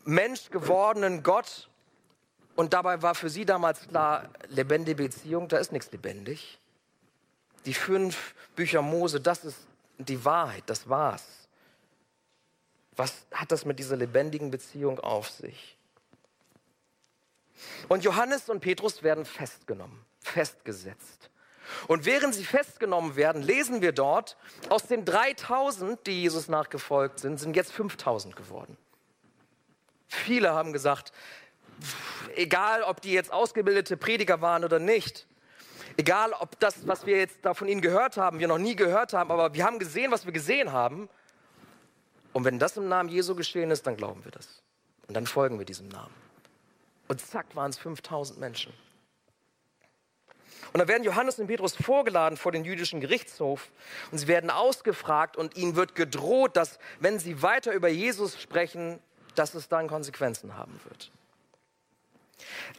Mensch 0.04 0.50
gewordenen 0.50 1.22
Gott. 1.22 1.68
Und 2.56 2.72
dabei 2.72 3.02
war 3.02 3.14
für 3.14 3.30
sie 3.30 3.44
damals 3.44 3.88
klar, 3.88 4.28
lebendige 4.48 5.02
Beziehung, 5.02 5.48
da 5.48 5.58
ist 5.58 5.72
nichts 5.72 5.90
lebendig. 5.92 6.58
Die 7.66 7.74
fünf 7.74 8.34
Bücher 8.56 8.82
Mose, 8.82 9.20
das 9.20 9.44
ist 9.44 9.58
die 9.98 10.24
Wahrheit, 10.24 10.64
das 10.66 10.88
war's. 10.88 11.24
Was 12.96 13.26
hat 13.32 13.52
das 13.52 13.64
mit 13.64 13.78
dieser 13.78 13.96
lebendigen 13.96 14.50
Beziehung 14.50 14.98
auf 14.98 15.30
sich? 15.30 15.76
Und 17.88 18.04
Johannes 18.04 18.48
und 18.48 18.60
Petrus 18.60 19.02
werden 19.02 19.24
festgenommen, 19.24 20.04
festgesetzt. 20.20 21.30
Und 21.88 22.04
während 22.04 22.34
sie 22.34 22.44
festgenommen 22.44 23.16
werden, 23.16 23.42
lesen 23.42 23.82
wir 23.82 23.92
dort, 23.92 24.36
aus 24.68 24.86
den 24.86 25.04
3000, 25.04 26.06
die 26.06 26.22
Jesus 26.22 26.48
nachgefolgt 26.48 27.20
sind, 27.20 27.38
sind 27.38 27.56
jetzt 27.56 27.72
5000 27.72 28.36
geworden. 28.36 28.76
Viele 30.08 30.52
haben 30.52 30.72
gesagt, 30.72 31.12
egal 32.34 32.82
ob 32.82 33.00
die 33.00 33.12
jetzt 33.12 33.32
ausgebildete 33.32 33.96
Prediger 33.96 34.40
waren 34.40 34.64
oder 34.64 34.78
nicht, 34.78 35.26
egal 35.96 36.32
ob 36.32 36.58
das, 36.60 36.86
was 36.86 37.06
wir 37.06 37.18
jetzt 37.18 37.38
da 37.42 37.54
von 37.54 37.68
ihnen 37.68 37.80
gehört 37.80 38.16
haben, 38.16 38.40
wir 38.40 38.48
noch 38.48 38.58
nie 38.58 38.76
gehört 38.76 39.12
haben, 39.12 39.30
aber 39.30 39.54
wir 39.54 39.64
haben 39.64 39.78
gesehen, 39.78 40.10
was 40.10 40.24
wir 40.24 40.32
gesehen 40.32 40.72
haben. 40.72 41.08
Und 42.32 42.44
wenn 42.44 42.58
das 42.58 42.76
im 42.76 42.88
Namen 42.88 43.08
Jesu 43.08 43.34
geschehen 43.34 43.70
ist, 43.70 43.86
dann 43.86 43.96
glauben 43.96 44.24
wir 44.24 44.32
das. 44.32 44.62
Und 45.08 45.14
dann 45.14 45.26
folgen 45.26 45.58
wir 45.58 45.66
diesem 45.66 45.88
Namen. 45.88 46.14
Und 47.08 47.20
zack 47.20 47.56
waren 47.56 47.70
es 47.70 47.78
5000 47.78 48.38
Menschen. 48.38 48.72
Und 50.72 50.78
da 50.78 50.88
werden 50.88 51.02
Johannes 51.02 51.38
und 51.38 51.48
Petrus 51.48 51.74
vorgeladen 51.74 52.36
vor 52.36 52.52
den 52.52 52.64
jüdischen 52.64 53.00
Gerichtshof 53.00 53.70
und 54.12 54.18
sie 54.18 54.28
werden 54.28 54.50
ausgefragt 54.50 55.36
und 55.36 55.56
ihnen 55.56 55.74
wird 55.74 55.94
gedroht, 55.94 56.56
dass 56.56 56.78
wenn 57.00 57.18
sie 57.18 57.42
weiter 57.42 57.72
über 57.72 57.88
Jesus 57.88 58.40
sprechen, 58.40 59.00
dass 59.34 59.54
es 59.54 59.68
dann 59.68 59.88
Konsequenzen 59.88 60.56
haben 60.56 60.78
wird. 60.84 61.10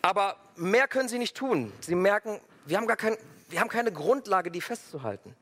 Aber 0.02 0.38
mehr 0.56 0.88
können 0.88 1.10
sie 1.10 1.20
nicht 1.20 1.36
tun. 1.36 1.72
Sie 1.82 1.96
merken, 1.96 2.40
wir 2.66 2.78
haben, 2.78 2.88
gar 2.88 2.98
kein, 2.98 3.18
wir 3.50 3.60
haben 3.60 3.70
keine 3.70 3.92
Grundlage, 3.92 4.52
die 4.52 4.62
festzuhalten. 4.62 5.36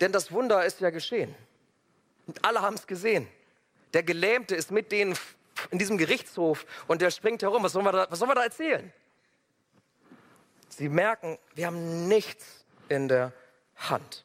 Denn 0.00 0.12
das 0.12 0.32
Wunder 0.32 0.64
ist 0.64 0.80
ja 0.80 0.90
geschehen. 0.90 1.34
Und 2.26 2.44
alle 2.44 2.62
haben 2.62 2.74
es 2.74 2.86
gesehen. 2.86 3.28
Der 3.94 4.02
Gelähmte 4.02 4.54
ist 4.54 4.70
mit 4.70 4.92
denen 4.92 5.16
in 5.70 5.78
diesem 5.78 5.98
Gerichtshof 5.98 6.66
und 6.86 7.00
der 7.00 7.10
springt 7.10 7.42
herum. 7.42 7.62
Was 7.62 7.72
sollen 7.72 7.84
wir 7.84 7.92
da, 7.92 8.06
was 8.10 8.18
sollen 8.18 8.30
wir 8.30 8.34
da 8.34 8.44
erzählen? 8.44 8.92
Sie 10.68 10.88
merken, 10.88 11.38
wir 11.54 11.66
haben 11.66 12.08
nichts 12.08 12.64
in 12.88 13.08
der 13.08 13.32
Hand. 13.76 14.24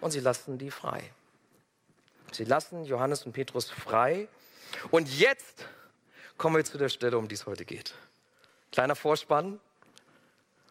Und 0.00 0.12
sie 0.12 0.20
lassen 0.20 0.58
die 0.58 0.70
frei. 0.70 1.02
Sie 2.32 2.44
lassen 2.44 2.84
Johannes 2.84 3.26
und 3.26 3.32
Petrus 3.32 3.70
frei. 3.70 4.28
Und 4.90 5.08
jetzt 5.18 5.66
kommen 6.38 6.56
wir 6.56 6.64
zu 6.64 6.78
der 6.78 6.88
Stelle, 6.88 7.18
um 7.18 7.28
die 7.28 7.34
es 7.34 7.46
heute 7.46 7.64
geht. 7.64 7.94
Kleiner 8.72 8.96
Vorspann. 8.96 9.60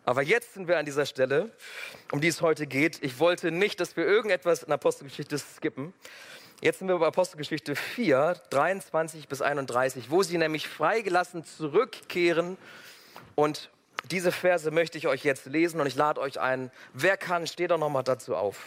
Aber 0.06 0.24
jetzt 0.24 0.54
sind 0.54 0.68
wir 0.68 0.80
an 0.80 0.86
dieser 0.86 1.06
Stelle, 1.06 1.52
um 2.12 2.22
die 2.22 2.30
es 2.30 2.42
heute 2.42 2.66
geht. 2.66 3.04
Ich 3.04 3.20
wollte 3.20 3.52
nicht, 3.52 3.80
dass 3.80 3.96
wir 3.96 4.06
irgendetwas 4.06 4.64
in 4.64 4.72
Apostelgeschichte 4.72 5.38
skippen. 5.38 5.94
Jetzt 6.62 6.80
sind 6.80 6.88
wir 6.88 6.98
bei 6.98 7.08
Apostelgeschichte 7.08 7.76
4, 7.76 8.42
23 8.50 9.28
bis 9.28 9.42
31, 9.42 10.10
wo 10.10 10.24
sie 10.24 10.38
nämlich 10.38 10.68
freigelassen 10.68 11.46
zurückkehren. 11.46 12.58
Und 13.36 13.70
diese 14.12 14.32
Verse 14.32 14.72
möchte 14.72 14.98
ich 14.98 15.08
euch 15.08 15.24
jetzt 15.24 15.46
lesen 15.46 15.80
und 15.82 15.88
ich 15.88 15.96
lade 15.96 16.20
euch 16.20 16.40
ein. 16.40 16.72
Wer 16.94 17.18
kann, 17.18 17.48
steht 17.48 17.72
doch 17.72 17.78
nochmal 17.78 18.04
dazu 18.04 18.36
auf. 18.36 18.58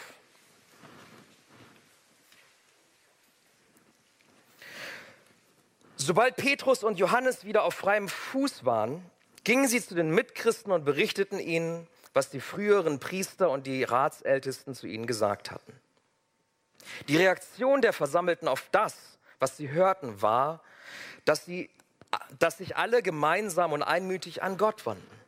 Sobald 5.97 6.35
Petrus 6.35 6.83
und 6.83 6.99
Johannes 6.99 7.45
wieder 7.45 7.63
auf 7.63 7.75
freiem 7.75 8.09
Fuß 8.09 8.65
waren, 8.65 9.03
gingen 9.43 9.67
sie 9.67 9.85
zu 9.85 9.95
den 9.95 10.11
Mitchristen 10.11 10.71
und 10.71 10.83
berichteten 10.83 11.39
ihnen, 11.39 11.87
was 12.13 12.29
die 12.29 12.41
früheren 12.41 12.99
Priester 12.99 13.49
und 13.49 13.65
die 13.67 13.83
Ratsältesten 13.83 14.75
zu 14.75 14.87
ihnen 14.87 15.07
gesagt 15.07 15.51
hatten. 15.51 15.73
Die 17.07 17.17
Reaktion 17.17 17.81
der 17.81 17.93
Versammelten 17.93 18.47
auf 18.47 18.67
das, 18.71 19.17
was 19.39 19.57
sie 19.57 19.69
hörten, 19.69 20.21
war, 20.21 20.61
dass, 21.25 21.45
sie, 21.45 21.69
dass 22.37 22.57
sich 22.57 22.75
alle 22.75 23.01
gemeinsam 23.01 23.71
und 23.71 23.81
einmütig 23.81 24.43
an 24.43 24.57
Gott 24.57 24.85
wandten. 24.85 25.22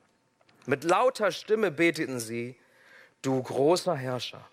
Mit 0.65 0.83
lauter 0.83 1.31
Stimme 1.31 1.71
beteten 1.71 2.19
sie, 2.19 2.55
du 3.21 3.41
großer 3.41 3.95
Herrscher, 3.95 4.47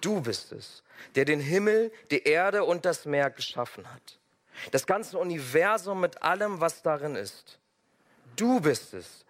du 0.00 0.20
bist 0.20 0.52
es, 0.52 0.82
der 1.14 1.24
den 1.24 1.40
Himmel, 1.40 1.92
die 2.10 2.22
Erde 2.22 2.64
und 2.64 2.84
das 2.84 3.04
Meer 3.04 3.30
geschaffen 3.30 3.92
hat 3.92 4.18
das 4.70 4.86
ganze 4.86 5.18
Universum 5.18 6.00
mit 6.00 6.22
allem, 6.22 6.60
was 6.60 6.82
darin 6.82 7.16
ist. 7.16 7.58
Du 8.36 8.60
bist 8.60 8.94
es, 8.94 9.24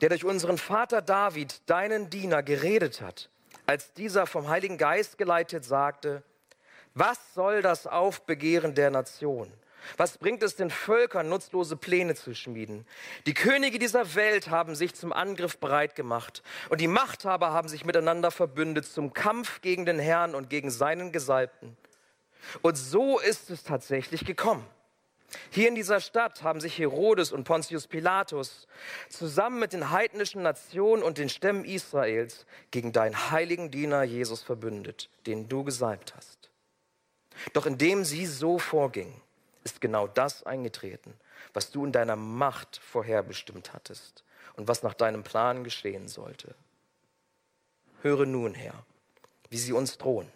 der 0.00 0.08
durch 0.10 0.24
unseren 0.24 0.58
Vater 0.58 1.02
David, 1.02 1.68
deinen 1.68 2.10
Diener, 2.10 2.42
geredet 2.42 3.00
hat, 3.00 3.30
als 3.66 3.92
dieser 3.94 4.26
vom 4.26 4.48
Heiligen 4.48 4.78
Geist 4.78 5.18
geleitet 5.18 5.64
sagte, 5.64 6.22
was 6.94 7.18
soll 7.34 7.62
das 7.62 7.86
Aufbegehren 7.86 8.74
der 8.74 8.90
Nation? 8.90 9.50
Was 9.96 10.18
bringt 10.18 10.42
es 10.42 10.56
den 10.56 10.70
Völkern, 10.70 11.28
nutzlose 11.28 11.76
Pläne 11.76 12.14
zu 12.14 12.34
schmieden? 12.34 12.86
Die 13.26 13.34
Könige 13.34 13.78
dieser 13.78 14.14
Welt 14.14 14.50
haben 14.50 14.74
sich 14.74 14.94
zum 14.94 15.12
Angriff 15.12 15.58
bereit 15.58 15.94
gemacht 15.94 16.42
und 16.68 16.80
die 16.80 16.88
Machthaber 16.88 17.52
haben 17.52 17.68
sich 17.68 17.84
miteinander 17.84 18.30
verbündet 18.30 18.86
zum 18.86 19.12
Kampf 19.12 19.60
gegen 19.60 19.84
den 19.84 19.98
Herrn 19.98 20.34
und 20.34 20.50
gegen 20.50 20.70
seinen 20.70 21.12
Gesalbten. 21.12 21.76
Und 22.60 22.76
so 22.76 23.18
ist 23.18 23.50
es 23.50 23.62
tatsächlich 23.62 24.24
gekommen. 24.24 24.66
Hier 25.50 25.68
in 25.68 25.74
dieser 25.74 26.00
Stadt 26.00 26.42
haben 26.42 26.60
sich 26.60 26.78
Herodes 26.78 27.32
und 27.32 27.44
Pontius 27.44 27.86
Pilatus 27.86 28.66
zusammen 29.08 29.60
mit 29.60 29.72
den 29.72 29.90
heidnischen 29.90 30.42
Nationen 30.42 31.02
und 31.02 31.16
den 31.16 31.30
Stämmen 31.30 31.64
Israels 31.64 32.44
gegen 32.70 32.92
deinen 32.92 33.30
heiligen 33.30 33.70
Diener 33.70 34.02
Jesus 34.02 34.42
verbündet, 34.42 35.08
den 35.26 35.48
du 35.48 35.64
gesalbt 35.64 36.14
hast. 36.16 36.50
Doch 37.54 37.64
indem 37.64 38.04
sie 38.04 38.26
so 38.26 38.58
vorgingen, 38.58 39.21
ist 39.64 39.80
genau 39.80 40.06
das 40.06 40.44
eingetreten, 40.44 41.14
was 41.52 41.70
du 41.70 41.84
in 41.84 41.92
deiner 41.92 42.16
Macht 42.16 42.78
vorherbestimmt 42.78 43.72
hattest 43.72 44.24
und 44.56 44.68
was 44.68 44.82
nach 44.82 44.94
deinem 44.94 45.22
Plan 45.22 45.64
geschehen 45.64 46.08
sollte. 46.08 46.54
Höre 48.02 48.26
nun, 48.26 48.54
Herr, 48.54 48.84
wie 49.50 49.58
sie 49.58 49.72
uns 49.72 49.98
drohen 49.98 50.30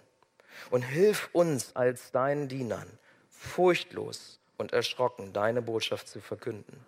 und 0.70 0.82
hilf 0.82 1.28
uns 1.32 1.74
als 1.74 2.12
deinen 2.12 2.48
Dienern, 2.48 2.88
furchtlos 3.30 4.38
und 4.56 4.72
erschrocken 4.72 5.32
deine 5.32 5.62
Botschaft 5.62 6.08
zu 6.08 6.20
verkünden. 6.20 6.84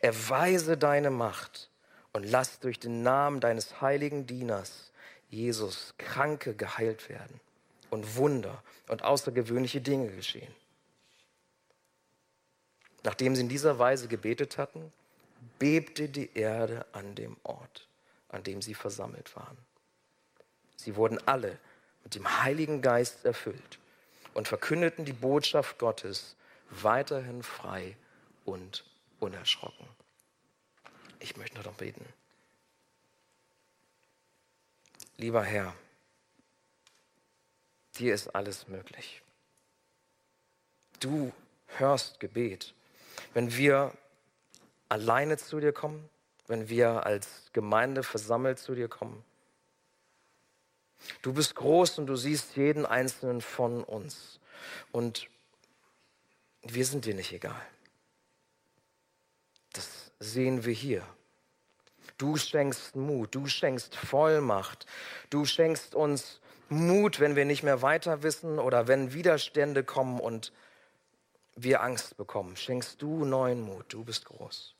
Erweise 0.00 0.76
deine 0.76 1.10
Macht 1.10 1.70
und 2.12 2.24
lass 2.24 2.60
durch 2.60 2.78
den 2.78 3.02
Namen 3.02 3.40
deines 3.40 3.80
heiligen 3.80 4.26
Dieners 4.26 4.92
Jesus 5.28 5.94
Kranke 5.98 6.54
geheilt 6.54 7.08
werden 7.08 7.40
und 7.90 8.16
Wunder 8.16 8.62
und 8.88 9.02
außergewöhnliche 9.02 9.80
Dinge 9.80 10.10
geschehen. 10.10 10.54
Nachdem 13.02 13.34
sie 13.34 13.42
in 13.42 13.48
dieser 13.48 13.78
Weise 13.78 14.08
gebetet 14.08 14.58
hatten, 14.58 14.92
bebte 15.58 16.08
die 16.08 16.30
Erde 16.34 16.86
an 16.92 17.14
dem 17.14 17.36
Ort, 17.42 17.88
an 18.28 18.42
dem 18.42 18.62
sie 18.62 18.74
versammelt 18.74 19.34
waren. 19.34 19.58
Sie 20.76 20.96
wurden 20.96 21.18
alle 21.26 21.58
mit 22.04 22.14
dem 22.14 22.42
Heiligen 22.42 22.82
Geist 22.82 23.24
erfüllt 23.24 23.78
und 24.34 24.48
verkündeten 24.48 25.04
die 25.04 25.12
Botschaft 25.12 25.78
Gottes 25.78 26.36
weiterhin 26.70 27.42
frei 27.42 27.96
und 28.44 28.84
unerschrocken. 29.20 29.86
Ich 31.20 31.36
möchte 31.36 31.60
noch 31.60 31.74
beten. 31.74 32.04
Lieber 35.16 35.44
Herr, 35.44 35.74
dir 37.96 38.14
ist 38.14 38.34
alles 38.34 38.66
möglich. 38.66 39.22
Du 40.98 41.32
hörst 41.66 42.18
Gebet. 42.18 42.74
Wenn 43.34 43.56
wir 43.56 43.92
alleine 44.88 45.36
zu 45.38 45.60
dir 45.60 45.72
kommen, 45.72 46.08
wenn 46.46 46.68
wir 46.68 47.06
als 47.06 47.50
Gemeinde 47.52 48.02
versammelt 48.02 48.58
zu 48.58 48.74
dir 48.74 48.88
kommen, 48.88 49.24
Du 51.22 51.32
bist 51.32 51.54
groß 51.54 51.98
und 51.98 52.06
du 52.06 52.16
siehst 52.16 52.56
jeden 52.56 52.86
einzelnen 52.86 53.40
von 53.40 53.84
uns. 53.84 54.40
Und 54.90 55.28
wir 56.62 56.84
sind 56.84 57.04
dir 57.04 57.14
nicht 57.14 57.32
egal. 57.32 57.60
Das 59.72 60.12
sehen 60.18 60.64
wir 60.64 60.74
hier. 60.74 61.02
Du 62.18 62.36
schenkst 62.36 62.94
Mut, 62.94 63.34
du 63.34 63.46
schenkst 63.46 63.96
Vollmacht, 63.96 64.86
du 65.30 65.44
schenkst 65.44 65.94
uns 65.94 66.40
Mut, 66.68 67.18
wenn 67.18 67.34
wir 67.34 67.44
nicht 67.44 67.64
mehr 67.64 67.82
weiter 67.82 68.22
wissen 68.22 68.58
oder 68.58 68.86
wenn 68.86 69.12
Widerstände 69.12 69.82
kommen 69.82 70.20
und 70.20 70.52
wir 71.56 71.82
Angst 71.82 72.16
bekommen. 72.16 72.56
Schenkst 72.56 73.00
du 73.02 73.24
neuen 73.24 73.60
Mut, 73.60 73.86
du 73.92 74.04
bist 74.04 74.24
groß. 74.24 74.74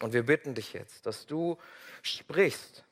Und 0.00 0.12
wir 0.12 0.24
bitten 0.24 0.54
dich 0.54 0.72
jetzt, 0.72 1.06
dass 1.06 1.26
du 1.26 1.58
sprichst 2.02 2.84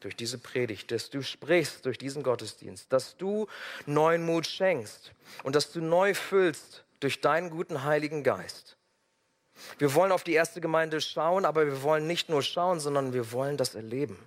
durch 0.00 0.16
diese 0.16 0.38
Predigt, 0.38 0.90
dass 0.90 1.10
du 1.10 1.22
sprichst 1.22 1.86
durch 1.86 1.96
diesen 1.96 2.22
Gottesdienst, 2.22 2.92
dass 2.92 3.16
du 3.16 3.46
neuen 3.86 4.24
Mut 4.26 4.46
schenkst 4.46 5.12
und 5.44 5.54
dass 5.54 5.72
du 5.72 5.80
neu 5.80 6.14
füllst 6.14 6.84
durch 7.00 7.20
deinen 7.20 7.50
guten 7.50 7.84
Heiligen 7.84 8.22
Geist. 8.22 8.76
Wir 9.78 9.94
wollen 9.94 10.12
auf 10.12 10.24
die 10.24 10.32
erste 10.32 10.60
Gemeinde 10.60 11.00
schauen, 11.00 11.44
aber 11.44 11.66
wir 11.66 11.82
wollen 11.82 12.06
nicht 12.06 12.28
nur 12.28 12.42
schauen, 12.42 12.80
sondern 12.80 13.12
wir 13.12 13.32
wollen 13.32 13.56
das 13.56 13.74
erleben. 13.74 14.18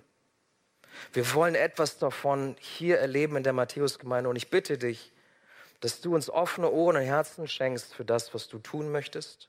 Wir 1.12 1.32
wollen 1.34 1.54
etwas 1.54 1.98
davon 1.98 2.56
hier 2.58 2.98
erleben 2.98 3.36
in 3.36 3.42
der 3.42 3.52
Matthäusgemeinde 3.52 4.30
und 4.30 4.36
ich 4.36 4.50
bitte 4.50 4.78
dich, 4.78 5.12
dass 5.80 6.00
du 6.00 6.14
uns 6.14 6.28
offene 6.28 6.70
Ohren 6.70 6.96
und 6.96 7.02
Herzen 7.02 7.46
schenkst 7.46 7.94
für 7.94 8.04
das, 8.04 8.34
was 8.34 8.48
du 8.48 8.58
tun 8.58 8.90
möchtest, 8.90 9.48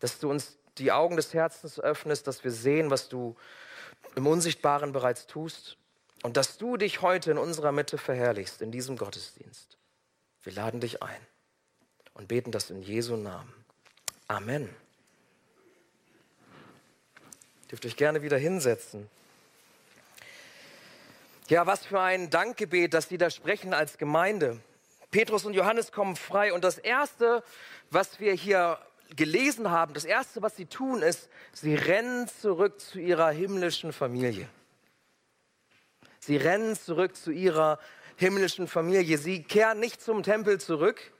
dass 0.00 0.18
du 0.18 0.30
uns 0.30 0.56
die 0.78 0.92
Augen 0.92 1.16
des 1.16 1.34
Herzens 1.34 1.78
öffnest, 1.78 2.26
dass 2.26 2.44
wir 2.44 2.50
sehen, 2.50 2.90
was 2.90 3.08
du 3.08 3.36
im 4.16 4.26
Unsichtbaren 4.26 4.92
bereits 4.92 5.26
tust 5.26 5.76
und 6.22 6.36
dass 6.36 6.58
du 6.58 6.76
dich 6.76 7.02
heute 7.02 7.30
in 7.30 7.38
unserer 7.38 7.72
Mitte 7.72 7.98
verherrlichst, 7.98 8.62
in 8.62 8.70
diesem 8.70 8.96
Gottesdienst. 8.96 9.76
Wir 10.42 10.52
laden 10.52 10.80
dich 10.80 11.02
ein 11.02 11.20
und 12.14 12.28
beten 12.28 12.50
das 12.50 12.70
in 12.70 12.82
Jesu 12.82 13.16
Namen. 13.16 13.52
Amen. 14.28 14.74
Dürft 17.70 17.86
euch 17.86 17.96
gerne 17.96 18.22
wieder 18.22 18.38
hinsetzen. 18.38 19.08
Ja, 21.48 21.66
was 21.66 21.84
für 21.84 22.00
ein 22.00 22.30
Dankgebet, 22.30 22.94
dass 22.94 23.08
sie 23.08 23.18
da 23.18 23.28
sprechen 23.28 23.74
als 23.74 23.98
Gemeinde. 23.98 24.60
Petrus 25.14 25.44
und 25.44 25.54
Johannes 25.54 25.92
kommen 25.92 26.16
frei 26.16 26.52
und 26.52 26.64
das 26.64 26.76
Erste, 26.76 27.44
was 27.88 28.18
wir 28.18 28.32
hier 28.32 28.80
gelesen 29.14 29.70
haben, 29.70 29.94
das 29.94 30.04
Erste, 30.04 30.42
was 30.42 30.56
sie 30.56 30.66
tun, 30.66 31.02
ist, 31.02 31.28
sie 31.52 31.76
rennen 31.76 32.26
zurück 32.26 32.80
zu 32.80 32.98
ihrer 32.98 33.30
himmlischen 33.30 33.92
Familie. 33.92 34.48
Sie 36.18 36.36
rennen 36.36 36.74
zurück 36.74 37.14
zu 37.14 37.30
ihrer 37.30 37.78
himmlischen 38.16 38.66
Familie. 38.66 39.16
Sie 39.16 39.44
kehren 39.44 39.78
nicht 39.78 40.02
zum 40.02 40.24
Tempel 40.24 40.58
zurück, 40.60 41.12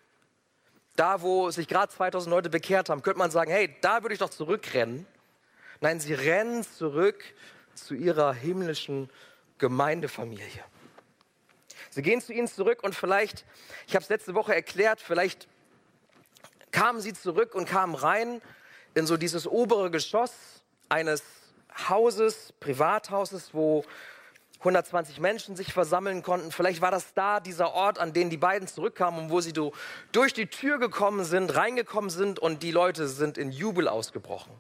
da 0.96 1.22
wo 1.22 1.52
sich 1.52 1.68
gerade 1.68 1.92
2000 1.92 2.34
Leute 2.34 2.50
bekehrt 2.50 2.88
haben, 2.88 3.00
könnte 3.00 3.20
man 3.20 3.30
sagen, 3.30 3.52
hey, 3.52 3.76
da 3.80 4.02
würde 4.02 4.14
ich 4.14 4.18
doch 4.18 4.30
zurückrennen. 4.30 5.06
Nein, 5.80 6.00
sie 6.00 6.14
rennen 6.14 6.64
zurück 6.64 7.22
zu 7.76 7.94
ihrer 7.94 8.34
himmlischen 8.34 9.08
Gemeindefamilie. 9.58 10.64
Sie 11.94 12.02
gehen 12.02 12.20
zu 12.20 12.32
ihnen 12.32 12.48
zurück 12.48 12.82
und 12.82 12.92
vielleicht, 12.92 13.44
ich 13.86 13.94
habe 13.94 14.02
es 14.02 14.08
letzte 14.08 14.34
Woche 14.34 14.52
erklärt, 14.52 15.00
vielleicht 15.00 15.46
kamen 16.72 17.00
sie 17.00 17.12
zurück 17.12 17.54
und 17.54 17.66
kamen 17.68 17.94
rein 17.94 18.42
in 18.94 19.06
so 19.06 19.16
dieses 19.16 19.46
obere 19.46 19.92
Geschoss 19.92 20.32
eines 20.88 21.22
Hauses, 21.88 22.52
Privathauses, 22.58 23.54
wo 23.54 23.84
120 24.58 25.20
Menschen 25.20 25.54
sich 25.54 25.72
versammeln 25.72 26.24
konnten. 26.24 26.50
Vielleicht 26.50 26.80
war 26.80 26.90
das 26.90 27.14
da 27.14 27.38
dieser 27.38 27.74
Ort, 27.74 28.00
an 28.00 28.12
den 28.12 28.28
die 28.28 28.38
beiden 28.38 28.66
zurückkamen 28.66 29.20
und 29.26 29.30
wo 29.30 29.40
sie 29.40 29.52
durch 29.52 30.34
die 30.34 30.46
Tür 30.48 30.80
gekommen 30.80 31.24
sind, 31.24 31.54
reingekommen 31.54 32.10
sind 32.10 32.40
und 32.40 32.64
die 32.64 32.72
Leute 32.72 33.06
sind 33.06 33.38
in 33.38 33.52
Jubel 33.52 33.86
ausgebrochen. 33.86 34.52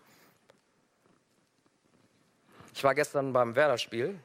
Ich 2.74 2.84
war 2.84 2.94
gestern 2.94 3.32
beim 3.32 3.56
Werder-Spiel, 3.56 4.20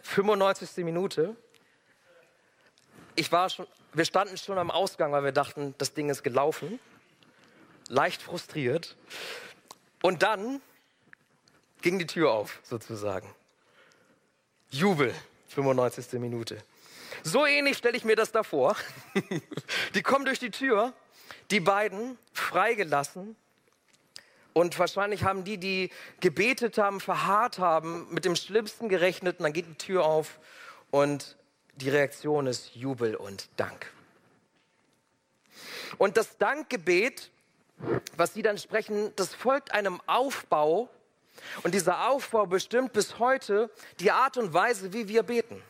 95. 0.00 0.82
Minute. 0.82 1.36
Ich 3.16 3.32
war 3.32 3.48
schon, 3.48 3.66
wir 3.94 4.04
standen 4.04 4.36
schon 4.36 4.58
am 4.58 4.70
Ausgang, 4.70 5.10
weil 5.10 5.24
wir 5.24 5.32
dachten, 5.32 5.74
das 5.78 5.94
Ding 5.94 6.10
ist 6.10 6.22
gelaufen. 6.22 6.78
Leicht 7.88 8.20
frustriert. 8.20 8.94
Und 10.02 10.22
dann 10.22 10.60
ging 11.80 11.98
die 11.98 12.06
Tür 12.06 12.30
auf, 12.30 12.60
sozusagen. 12.62 13.34
Jubel, 14.70 15.14
95. 15.48 16.20
Minute. 16.20 16.62
So 17.22 17.46
ähnlich 17.46 17.78
stelle 17.78 17.96
ich 17.96 18.04
mir 18.04 18.16
das 18.16 18.32
da 18.32 18.42
vor. 18.42 18.76
die 19.94 20.02
kommen 20.02 20.26
durch 20.26 20.38
die 20.38 20.50
Tür, 20.50 20.92
die 21.50 21.60
beiden 21.60 22.18
freigelassen. 22.34 23.34
Und 24.52 24.78
wahrscheinlich 24.78 25.24
haben 25.24 25.44
die, 25.44 25.56
die 25.56 25.90
gebetet 26.20 26.76
haben, 26.76 27.00
verharrt 27.00 27.58
haben, 27.58 28.06
mit 28.10 28.26
dem 28.26 28.36
Schlimmsten 28.36 28.88
gerechnet. 28.90 29.38
Und 29.38 29.44
dann 29.44 29.52
geht 29.54 29.66
die 29.66 29.74
Tür 29.74 30.04
auf 30.04 30.38
und 30.90 31.36
die 31.76 31.90
Reaktion 31.90 32.46
ist 32.46 32.74
Jubel 32.74 33.14
und 33.14 33.48
Dank. 33.56 33.92
Und 35.98 36.16
das 36.16 36.36
Dankgebet, 36.38 37.30
was 38.16 38.34
sie 38.34 38.42
dann 38.42 38.58
sprechen, 38.58 39.12
das 39.16 39.34
folgt 39.34 39.72
einem 39.72 40.00
Aufbau, 40.06 40.90
und 41.62 41.74
dieser 41.74 42.08
Aufbau 42.08 42.46
bestimmt 42.46 42.92
bis 42.92 43.18
heute 43.18 43.70
die 44.00 44.10
Art 44.10 44.36
und 44.36 44.52
Weise, 44.52 44.92
wie 44.92 45.08
wir 45.08 45.22
beten. 45.22 45.62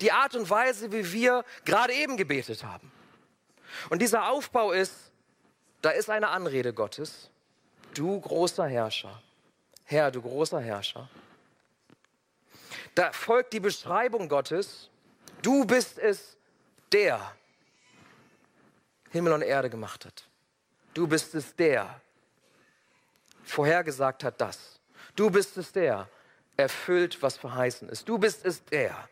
Die 0.00 0.12
Art 0.12 0.34
und 0.34 0.48
Weise, 0.48 0.92
wie 0.92 1.12
wir 1.12 1.44
gerade 1.64 1.92
eben 1.92 2.16
gebetet 2.16 2.64
haben. 2.64 2.90
Und 3.90 4.00
dieser 4.00 4.28
Aufbau 4.28 4.72
ist, 4.72 4.94
da 5.82 5.90
ist 5.90 6.10
eine 6.10 6.28
Anrede 6.28 6.72
Gottes. 6.72 7.30
Du 7.94 8.20
großer 8.20 8.66
Herrscher. 8.66 9.22
Herr, 9.84 10.10
du 10.10 10.20
großer 10.20 10.60
Herrscher. 10.60 11.08
Da 12.94 13.12
folgt 13.12 13.52
die 13.52 13.60
Beschreibung 13.60 14.28
Gottes. 14.28 14.90
Du 15.42 15.64
bist 15.64 15.98
es, 15.98 16.36
der 16.92 17.34
Himmel 19.10 19.32
und 19.32 19.42
Erde 19.42 19.70
gemacht 19.70 20.04
hat. 20.04 20.28
Du 20.94 21.06
bist 21.06 21.34
es, 21.34 21.54
der 21.54 22.00
vorhergesagt 23.44 24.24
hat 24.24 24.40
das. 24.40 24.80
Du 25.16 25.30
bist 25.30 25.56
es 25.56 25.72
der, 25.72 26.08
erfüllt, 26.56 27.22
was 27.22 27.36
verheißen 27.36 27.88
ist. 27.88 28.08
Du 28.08 28.18
bist 28.18 28.44
es 28.44 28.64
der. 28.64 29.08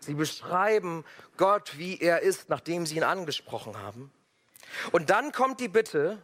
Sie 0.00 0.14
beschreiben 0.14 1.04
Gott, 1.36 1.78
wie 1.78 1.98
er 2.00 2.20
ist, 2.20 2.48
nachdem 2.48 2.86
sie 2.86 2.96
ihn 2.96 3.02
angesprochen 3.02 3.78
haben. 3.78 4.12
Und 4.92 5.10
dann 5.10 5.32
kommt 5.32 5.60
die 5.60 5.68
Bitte, 5.68 6.22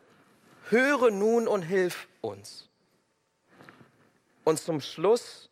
höre 0.69 1.11
nun 1.11 1.49
und 1.49 1.62
hilf 1.62 2.09
uns. 2.21 2.69
Und 4.45 4.59
zum 4.59 4.81
Schluss, 4.81 5.49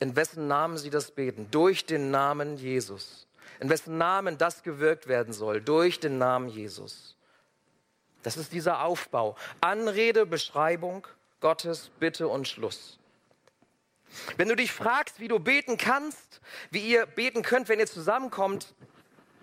in 0.00 0.16
wessen 0.16 0.48
Namen 0.48 0.78
sie 0.78 0.90
das 0.90 1.10
beten? 1.10 1.48
Durch 1.50 1.86
den 1.86 2.10
Namen 2.10 2.56
Jesus. 2.56 3.26
In 3.60 3.70
wessen 3.70 3.98
Namen 3.98 4.38
das 4.38 4.62
gewirkt 4.62 5.06
werden 5.06 5.32
soll? 5.32 5.60
Durch 5.60 6.00
den 6.00 6.18
Namen 6.18 6.48
Jesus. 6.48 7.16
Das 8.22 8.36
ist 8.36 8.52
dieser 8.52 8.82
Aufbau. 8.82 9.36
Anrede, 9.60 10.26
Beschreibung 10.26 11.06
Gottes 11.40 11.90
Bitte 12.00 12.26
und 12.26 12.48
Schluss. 12.48 12.98
Wenn 14.36 14.48
du 14.48 14.56
dich 14.56 14.72
fragst, 14.72 15.20
wie 15.20 15.28
du 15.28 15.38
beten 15.38 15.76
kannst, 15.76 16.40
wie 16.70 16.80
ihr 16.80 17.06
beten 17.06 17.42
könnt, 17.42 17.68
wenn 17.68 17.78
ihr 17.78 17.86
zusammenkommt, 17.86 18.74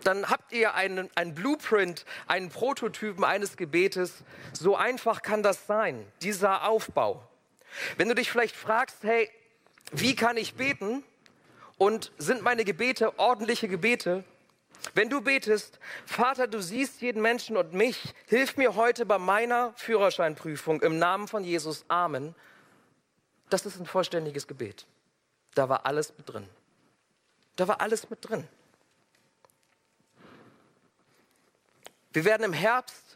dann 0.04 0.30
habt 0.30 0.52
ihr 0.52 0.74
einen, 0.74 1.10
einen 1.16 1.36
Blueprint, 1.36 2.06
einen 2.28 2.50
Prototypen 2.50 3.24
eines 3.24 3.58
Gebetes. 3.58 4.24
So 4.54 4.76
einfach 4.76 5.22
kann 5.22 5.44
das 5.44 5.68
sein, 5.68 6.06
dieser 6.22 6.68
Aufbau. 6.68 7.28
Wenn 7.98 8.10
du 8.10 8.16
dich 8.16 8.32
vielleicht 8.32 8.56
fragst, 8.56 9.04
hey, 9.04 9.30
wie 9.92 10.16
kann 10.16 10.38
ich 10.38 10.56
beten? 10.56 11.04
Und 11.78 12.12
sind 12.18 12.44
meine 12.44 12.64
Gebete 12.64 13.18
ordentliche 13.18 13.68
Gebete? 13.68 14.24
Wenn 14.94 15.10
du 15.10 15.22
betest, 15.22 15.80
Vater, 16.06 16.48
du 16.48 16.62
siehst 16.62 17.02
jeden 17.02 17.22
Menschen 17.22 17.58
und 17.58 17.74
mich, 17.74 18.14
hilf 18.28 18.58
mir 18.58 18.76
heute 18.76 19.06
bei 19.06 19.18
meiner 19.18 19.74
Führerscheinprüfung 19.76 20.82
im 20.82 20.98
Namen 20.98 21.28
von 21.28 21.44
Jesus. 21.44 21.86
Amen. 21.88 22.36
Das 23.50 23.66
ist 23.66 23.80
ein 23.80 23.86
vollständiges 23.86 24.48
Gebet. 24.48 24.86
Da 25.56 25.70
war 25.70 25.86
alles 25.86 26.14
mit 26.18 26.32
drin. 26.32 26.48
Da 27.56 27.68
war 27.68 27.82
alles 27.82 28.10
mit 28.10 28.28
drin. 28.28 28.48
Wir 32.14 32.26
werden 32.26 32.44
im 32.44 32.54
Herbst 32.54 33.16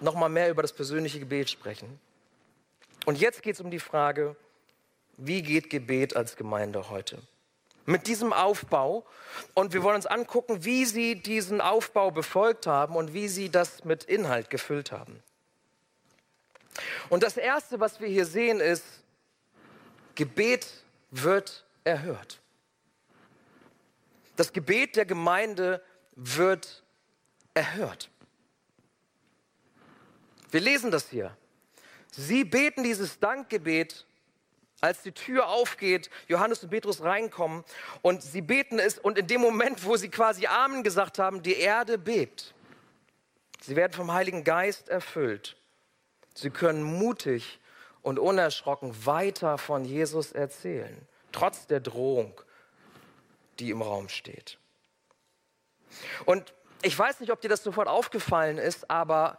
noch 0.00 0.14
mal 0.14 0.28
mehr 0.28 0.50
über 0.50 0.62
das 0.62 0.72
persönliche 0.72 1.18
Gebet 1.18 1.50
sprechen. 1.50 2.00
Und 3.06 3.18
jetzt 3.18 3.42
geht 3.42 3.54
es 3.54 3.60
um 3.60 3.70
die 3.70 3.80
Frage, 3.80 4.36
wie 5.16 5.42
geht 5.42 5.70
Gebet 5.70 6.16
als 6.16 6.36
Gemeinde 6.36 6.90
heute? 6.90 7.22
mit 7.86 8.06
diesem 8.06 8.32
Aufbau. 8.32 9.04
Und 9.54 9.72
wir 9.72 9.82
wollen 9.82 9.96
uns 9.96 10.06
angucken, 10.06 10.64
wie 10.64 10.84
sie 10.84 11.16
diesen 11.16 11.60
Aufbau 11.60 12.10
befolgt 12.10 12.66
haben 12.66 12.96
und 12.96 13.12
wie 13.12 13.28
sie 13.28 13.50
das 13.50 13.84
mit 13.84 14.04
Inhalt 14.04 14.50
gefüllt 14.50 14.92
haben. 14.92 15.22
Und 17.08 17.22
das 17.22 17.36
Erste, 17.36 17.80
was 17.80 18.00
wir 18.00 18.08
hier 18.08 18.26
sehen, 18.26 18.60
ist, 18.60 18.84
Gebet 20.14 20.66
wird 21.10 21.64
erhört. 21.84 22.40
Das 24.36 24.52
Gebet 24.52 24.96
der 24.96 25.06
Gemeinde 25.06 25.82
wird 26.16 26.82
erhört. 27.52 28.10
Wir 30.50 30.60
lesen 30.60 30.90
das 30.90 31.08
hier. 31.08 31.36
Sie 32.10 32.44
beten 32.44 32.84
dieses 32.84 33.18
Dankgebet 33.18 34.06
als 34.84 35.00
die 35.00 35.12
Tür 35.12 35.48
aufgeht, 35.48 36.10
Johannes 36.28 36.62
und 36.62 36.68
Petrus 36.68 37.02
reinkommen 37.02 37.64
und 38.02 38.22
sie 38.22 38.42
beten 38.42 38.78
es 38.78 38.98
und 38.98 39.16
in 39.16 39.26
dem 39.26 39.40
Moment, 39.40 39.82
wo 39.86 39.96
sie 39.96 40.10
quasi 40.10 40.46
Amen 40.46 40.82
gesagt 40.82 41.18
haben, 41.18 41.42
die 41.42 41.54
Erde 41.54 41.96
bebt. 41.96 42.52
Sie 43.62 43.76
werden 43.76 43.94
vom 43.94 44.12
Heiligen 44.12 44.44
Geist 44.44 44.90
erfüllt. 44.90 45.56
Sie 46.34 46.50
können 46.50 46.82
mutig 46.82 47.60
und 48.02 48.18
unerschrocken 48.18 49.06
weiter 49.06 49.56
von 49.56 49.86
Jesus 49.86 50.32
erzählen, 50.32 51.08
trotz 51.32 51.66
der 51.66 51.80
Drohung, 51.80 52.38
die 53.58 53.70
im 53.70 53.80
Raum 53.80 54.10
steht. 54.10 54.58
Und 56.26 56.52
ich 56.82 56.98
weiß 56.98 57.20
nicht, 57.20 57.32
ob 57.32 57.40
dir 57.40 57.48
das 57.48 57.62
sofort 57.62 57.88
aufgefallen 57.88 58.58
ist, 58.58 58.90
aber 58.90 59.38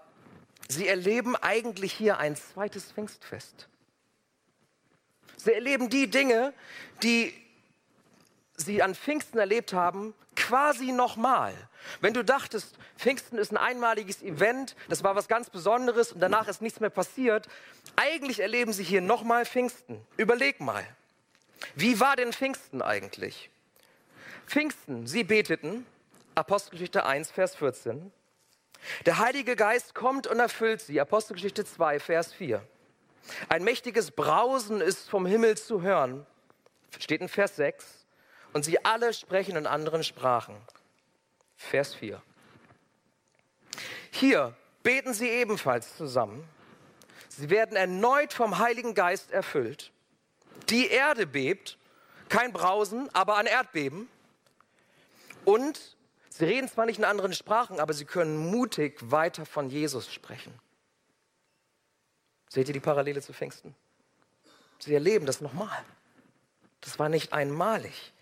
sie 0.68 0.88
erleben 0.88 1.36
eigentlich 1.36 1.94
hier 1.94 2.18
ein 2.18 2.36
zweites 2.36 2.92
Pfingstfest. 2.92 3.68
Sie 5.38 5.54
erleben 5.54 5.90
die 5.90 6.10
Dinge, 6.10 6.54
die 7.04 7.34
sie 8.58 8.82
an 8.82 8.96
Pfingsten 8.96 9.38
erlebt 9.38 9.74
haben, 9.74 10.14
quasi 10.36 10.92
nochmal. 10.92 11.54
Wenn 12.02 12.14
du 12.14 12.24
dachtest, 12.24 12.78
Pfingsten 12.98 13.38
ist 13.38 13.52
ein 13.52 13.58
einmaliges 13.58 14.22
Event, 14.22 14.76
das 14.90 15.04
war 15.04 15.16
was 15.16 15.28
ganz 15.28 15.50
Besonderes 15.50 16.12
und 16.12 16.20
danach 16.20 16.48
ist 16.48 16.62
nichts 16.62 16.80
mehr 16.80 16.90
passiert, 16.90 17.48
eigentlich 17.96 18.40
erleben 18.40 18.74
sie 18.74 18.84
hier 18.84 19.02
nochmal 19.02 19.46
Pfingsten. 19.46 20.02
Überleg 20.18 20.60
mal, 20.60 20.86
wie 21.76 22.00
war 22.00 22.16
denn 22.16 22.34
Pfingsten 22.34 22.82
eigentlich? 22.82 23.50
Pfingsten, 24.48 25.08
sie 25.08 25.24
beteten, 25.24 25.86
Apostelgeschichte 26.36 27.06
1, 27.06 27.32
Vers 27.32 27.56
14. 27.56 28.12
Der 29.06 29.20
Heilige 29.20 29.56
Geist 29.56 29.96
kommt 29.96 30.28
und 30.28 30.40
erfüllt 30.40 30.82
sie, 30.82 31.00
Apostelgeschichte 31.00 31.66
2, 31.66 32.00
Vers 32.00 32.34
4. 32.34 32.62
Ein 33.50 33.64
mächtiges 33.64 34.12
Brausen 34.12 34.82
ist 34.82 35.10
vom 35.10 35.26
Himmel 35.26 35.58
zu 35.58 35.82
hören, 35.82 36.26
steht 37.00 37.22
in 37.22 37.30
Vers 37.30 37.56
6, 37.56 38.06
und 38.54 38.64
sie 38.64 38.84
alle 38.86 39.14
sprechen 39.14 39.56
in 39.56 39.68
anderen 39.68 40.04
Sprachen. 40.04 40.56
Vers 41.58 41.94
4. 41.96 42.22
Hier 44.12 44.56
beten 44.84 45.14
sie 45.14 45.28
ebenfalls 45.28 45.98
zusammen. 45.98 46.48
Sie 47.28 47.50
werden 47.50 47.76
erneut 47.76 48.32
vom 48.32 48.60
Heiligen 48.60 48.94
Geist 48.94 49.32
erfüllt. 49.32 49.92
Die 50.70 50.88
Erde 50.88 51.28
bebt, 51.28 51.78
kein 52.30 52.54
Brausen, 52.54 53.10
aber 53.14 53.36
ein 53.36 53.46
Erdbeben. 53.46 54.08
Und 55.44 55.98
sie 56.30 56.46
reden 56.46 56.70
zwar 56.70 56.86
nicht 56.86 56.98
in 56.98 57.04
anderen 57.04 57.34
Sprachen, 57.34 57.80
aber 57.80 57.94
sie 57.94 58.06
können 58.06 58.38
mutig 58.38 59.00
weiter 59.12 59.46
von 59.46 59.70
Jesus 59.70 60.14
sprechen. 60.14 60.54
Seht 62.56 62.70
ihr 62.70 62.74
die 62.74 62.80
Parallele 62.80 63.22
zu 63.22 63.34
Pfingsten? 63.34 63.76
Sie 64.80 64.94
erleben 64.94 65.26
das 65.26 65.42
nochmal. 65.42 65.84
Das 66.80 66.98
war 66.98 67.10
nicht 67.10 67.34
einmalig, 67.34 68.14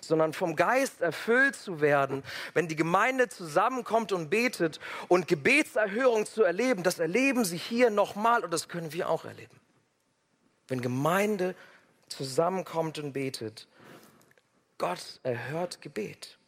sondern 0.00 0.32
vom 0.32 0.56
Geist 0.56 1.00
erfüllt 1.02 1.54
zu 1.54 1.80
werden, 1.80 2.24
wenn 2.52 2.66
die 2.66 2.74
Gemeinde 2.74 3.28
zusammenkommt 3.28 4.10
und 4.10 4.28
betet 4.28 4.80
und 5.06 5.28
Gebetserhörung 5.28 6.26
zu 6.26 6.42
erleben, 6.42 6.82
das 6.82 6.98
erleben 6.98 7.44
sie 7.44 7.58
hier 7.58 7.90
nochmal 7.90 8.42
und 8.42 8.50
das 8.50 8.66
können 8.66 8.92
wir 8.92 9.08
auch 9.08 9.24
erleben. 9.24 9.60
Wenn 10.66 10.80
Gemeinde 10.80 11.54
zusammenkommt 12.08 12.98
und 12.98 13.12
betet, 13.12 13.68
Gott 14.78 15.20
erhört 15.22 15.80
Gebet. 15.80 16.38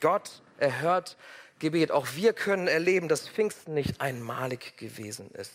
Gott 0.00 0.42
erhört 0.58 1.16
Gebet. 1.58 1.90
Auch 1.90 2.06
wir 2.14 2.32
können 2.32 2.68
erleben, 2.68 3.08
dass 3.08 3.28
Pfingsten 3.28 3.74
nicht 3.74 4.00
einmalig 4.00 4.76
gewesen 4.76 5.30
ist. 5.32 5.52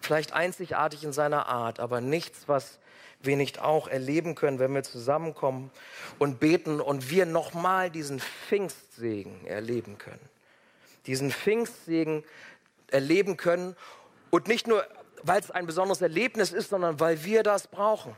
Vielleicht 0.00 0.32
einzigartig 0.32 1.04
in 1.04 1.12
seiner 1.12 1.46
Art, 1.46 1.80
aber 1.80 2.00
nichts, 2.00 2.46
was 2.46 2.78
wir 3.22 3.36
nicht 3.36 3.58
auch 3.58 3.88
erleben 3.88 4.34
können, 4.34 4.58
wenn 4.58 4.74
wir 4.74 4.82
zusammenkommen 4.82 5.70
und 6.18 6.40
beten 6.40 6.80
und 6.80 7.10
wir 7.10 7.26
nochmal 7.26 7.90
diesen 7.90 8.20
Pfingstsegen 8.20 9.46
erleben 9.46 9.98
können. 9.98 10.28
Diesen 11.06 11.30
Pfingstsegen 11.30 12.24
erleben 12.88 13.36
können 13.36 13.76
und 14.30 14.48
nicht 14.48 14.66
nur, 14.66 14.86
weil 15.22 15.40
es 15.40 15.50
ein 15.50 15.66
besonderes 15.66 16.02
Erlebnis 16.02 16.52
ist, 16.52 16.70
sondern 16.70 17.00
weil 17.00 17.24
wir 17.24 17.42
das 17.42 17.66
brauchen. 17.66 18.14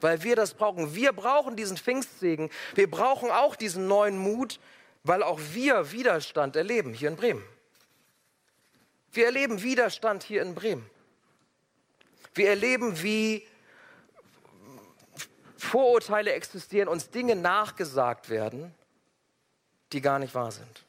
Weil 0.00 0.22
wir 0.22 0.36
das 0.36 0.54
brauchen. 0.54 0.94
Wir 0.94 1.12
brauchen 1.12 1.56
diesen 1.56 1.76
Pfingstsegen. 1.76 2.50
Wir 2.74 2.90
brauchen 2.90 3.30
auch 3.30 3.54
diesen 3.54 3.86
neuen 3.86 4.18
Mut, 4.18 4.58
weil 5.02 5.22
auch 5.22 5.40
wir 5.52 5.92
Widerstand 5.92 6.56
erleben 6.56 6.92
hier 6.92 7.08
in 7.08 7.16
Bremen. 7.16 7.44
Wir 9.12 9.26
erleben 9.26 9.62
Widerstand 9.62 10.22
hier 10.22 10.42
in 10.42 10.54
Bremen. 10.54 10.88
Wir 12.34 12.50
erleben, 12.50 13.02
wie 13.02 13.46
Vorurteile 15.56 16.32
existieren, 16.32 16.88
uns 16.88 17.10
Dinge 17.10 17.36
nachgesagt 17.36 18.30
werden, 18.30 18.74
die 19.92 20.00
gar 20.00 20.18
nicht 20.18 20.34
wahr 20.34 20.52
sind. 20.52 20.84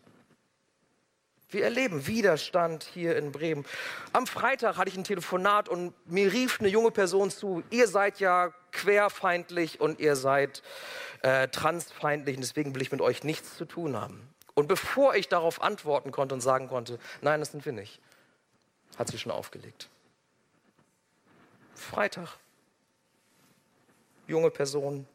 Wir 1.49 1.65
erleben 1.65 2.07
Widerstand 2.07 2.83
hier 2.93 3.17
in 3.17 3.33
Bremen. 3.33 3.65
Am 4.13 4.25
Freitag 4.25 4.77
hatte 4.77 4.89
ich 4.89 4.95
ein 4.95 5.03
Telefonat 5.03 5.67
und 5.67 5.93
mir 6.09 6.31
rief 6.31 6.59
eine 6.59 6.69
junge 6.69 6.91
Person 6.91 7.29
zu, 7.29 7.63
ihr 7.71 7.87
seid 7.87 8.21
ja 8.21 8.53
querfeindlich 8.71 9.81
und 9.81 9.99
ihr 9.99 10.15
seid 10.15 10.63
äh, 11.21 11.47
transfeindlich 11.47 12.35
und 12.35 12.41
deswegen 12.41 12.73
will 12.73 12.81
ich 12.81 12.91
mit 12.91 13.01
euch 13.01 13.23
nichts 13.23 13.57
zu 13.57 13.65
tun 13.65 13.95
haben. 13.95 14.27
Und 14.53 14.67
bevor 14.67 15.15
ich 15.15 15.29
darauf 15.29 15.61
antworten 15.61 16.11
konnte 16.11 16.35
und 16.35 16.41
sagen 16.41 16.67
konnte, 16.67 16.99
nein, 17.21 17.39
das 17.39 17.51
sind 17.51 17.65
wir 17.65 17.71
nicht, 17.71 17.99
hat 18.97 19.07
sie 19.07 19.17
schon 19.17 19.31
aufgelegt. 19.31 19.89
Freitag. 21.75 22.37
Junge 24.27 24.51
Person, 24.51 25.07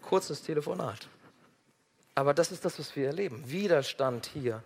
kurzes 0.00 0.42
Telefonat. 0.42 1.08
Aber 2.14 2.34
das 2.34 2.52
ist 2.52 2.64
das, 2.64 2.78
was 2.78 2.94
wir 2.96 3.06
erleben. 3.06 3.50
Widerstand 3.50 4.26
hier 4.26 4.62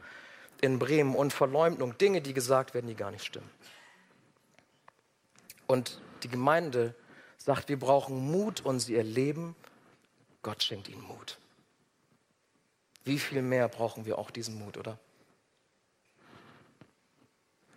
in 0.60 0.78
Bremen 0.78 1.14
und 1.14 1.32
Verleumdung, 1.32 1.96
Dinge, 1.98 2.20
die 2.20 2.34
gesagt 2.34 2.74
werden, 2.74 2.88
die 2.88 2.94
gar 2.94 3.10
nicht 3.10 3.24
stimmen. 3.24 3.50
Und 5.66 6.00
die 6.22 6.28
Gemeinde 6.28 6.94
sagt, 7.36 7.68
wir 7.68 7.78
brauchen 7.78 8.30
Mut 8.30 8.60
und 8.62 8.80
sie 8.80 8.96
erleben, 8.96 9.54
Gott 10.46 10.62
schenkt 10.62 10.88
ihnen 10.88 11.02
Mut. 11.02 11.38
Wie 13.02 13.18
viel 13.18 13.42
mehr 13.42 13.66
brauchen 13.66 14.04
wir 14.06 14.16
auch 14.16 14.30
diesen 14.30 14.56
Mut, 14.60 14.76
oder? 14.76 14.96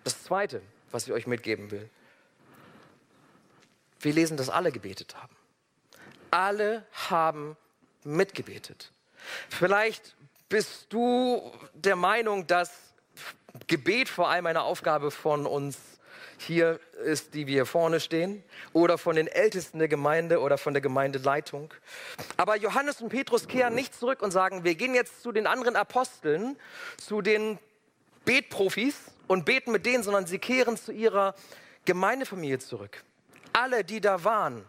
Das 0.03 0.23
Zweite, 0.23 0.61
was 0.91 1.07
ich 1.07 1.11
euch 1.11 1.25
mitgeben 1.25 1.71
will. 1.71 1.89
Wir 4.01 4.13
lesen, 4.13 4.37
dass 4.37 4.49
alle 4.49 4.71
gebetet 4.71 5.15
haben. 5.15 5.35
Alle 6.29 6.85
haben 7.09 7.57
mitgebetet. 8.03 8.91
Vielleicht 9.49 10.15
bist 10.47 10.93
du 10.93 11.51
der 11.73 11.95
Meinung, 11.95 12.45
dass 12.45 12.93
Gebet 13.65 14.09
vor 14.09 14.29
allem 14.29 14.45
eine 14.45 14.61
Aufgabe 14.61 15.09
von 15.09 15.47
uns 15.47 15.79
hier 16.41 16.79
ist, 17.03 17.33
die 17.33 17.47
wir 17.47 17.65
vorne 17.65 17.99
stehen, 17.99 18.43
oder 18.73 18.97
von 18.97 19.15
den 19.15 19.27
Ältesten 19.27 19.79
der 19.79 19.87
Gemeinde 19.87 20.39
oder 20.39 20.57
von 20.57 20.73
der 20.73 20.81
Gemeindeleitung. 20.81 21.73
Aber 22.37 22.55
Johannes 22.55 23.01
und 23.01 23.09
Petrus 23.09 23.47
kehren 23.47 23.75
nicht 23.75 23.93
zurück 23.93 24.21
und 24.21 24.31
sagen, 24.31 24.63
wir 24.63 24.75
gehen 24.75 24.95
jetzt 24.95 25.21
zu 25.21 25.31
den 25.31 25.47
anderen 25.47 25.75
Aposteln, 25.75 26.57
zu 26.97 27.21
den 27.21 27.59
Betprofis 28.25 29.11
und 29.27 29.45
beten 29.45 29.71
mit 29.71 29.85
denen, 29.85 30.03
sondern 30.03 30.25
sie 30.25 30.39
kehren 30.39 30.77
zu 30.77 30.91
ihrer 30.91 31.35
Gemeindefamilie 31.85 32.59
zurück. 32.59 33.03
Alle, 33.53 33.83
die 33.83 34.01
da 34.01 34.23
waren. 34.23 34.65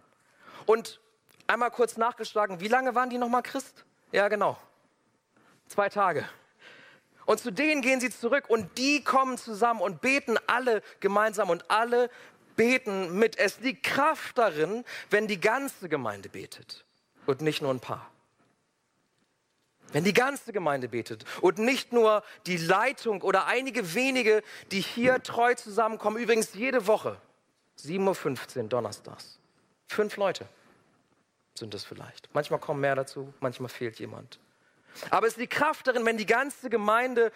Und 0.66 1.00
einmal 1.46 1.70
kurz 1.70 1.96
nachgeschlagen, 1.96 2.60
wie 2.60 2.68
lange 2.68 2.94
waren 2.94 3.10
die 3.10 3.18
nochmal 3.18 3.42
Christ? 3.42 3.84
Ja, 4.12 4.28
genau. 4.28 4.56
Zwei 5.68 5.88
Tage. 5.88 6.28
Und 7.26 7.40
zu 7.40 7.50
denen 7.50 7.82
gehen 7.82 8.00
sie 8.00 8.10
zurück 8.10 8.44
und 8.48 8.78
die 8.78 9.04
kommen 9.04 9.38
zusammen 9.38 9.80
und 9.80 10.00
beten 10.00 10.36
alle 10.46 10.82
gemeinsam 11.00 11.50
und 11.50 11.70
alle 11.70 12.10
beten 12.56 13.18
mit. 13.18 13.38
Es 13.38 13.60
liegt 13.60 13.84
Kraft 13.84 14.38
darin, 14.38 14.84
wenn 15.10 15.26
die 15.26 15.40
ganze 15.40 15.88
Gemeinde 15.88 16.28
betet 16.28 16.84
und 17.26 17.40
nicht 17.40 17.62
nur 17.62 17.72
ein 17.72 17.80
paar. 17.80 18.10
Wenn 19.92 20.04
die 20.04 20.12
ganze 20.12 20.52
Gemeinde 20.52 20.88
betet 20.88 21.24
und 21.40 21.58
nicht 21.58 21.92
nur 21.92 22.22
die 22.46 22.56
Leitung 22.56 23.22
oder 23.22 23.46
einige 23.46 23.94
wenige, 23.94 24.42
die 24.70 24.80
hier 24.80 25.22
treu 25.22 25.54
zusammenkommen, 25.54 26.16
übrigens 26.16 26.54
jede 26.54 26.86
Woche, 26.86 27.20
7.15 27.78 28.58
Uhr 28.58 28.68
donnerstags. 28.68 29.38
Fünf 29.88 30.16
Leute 30.16 30.46
sind 31.54 31.74
es 31.74 31.84
vielleicht. 31.84 32.28
Manchmal 32.34 32.60
kommen 32.60 32.80
mehr 32.80 32.94
dazu, 32.94 33.34
manchmal 33.40 33.68
fehlt 33.68 33.98
jemand. 33.98 34.38
Aber 35.10 35.26
es 35.26 35.34
ist 35.34 35.40
die 35.40 35.46
Kraft 35.46 35.86
darin, 35.86 36.04
wenn 36.04 36.16
die 36.16 36.26
ganze 36.26 36.70
Gemeinde 36.70 37.32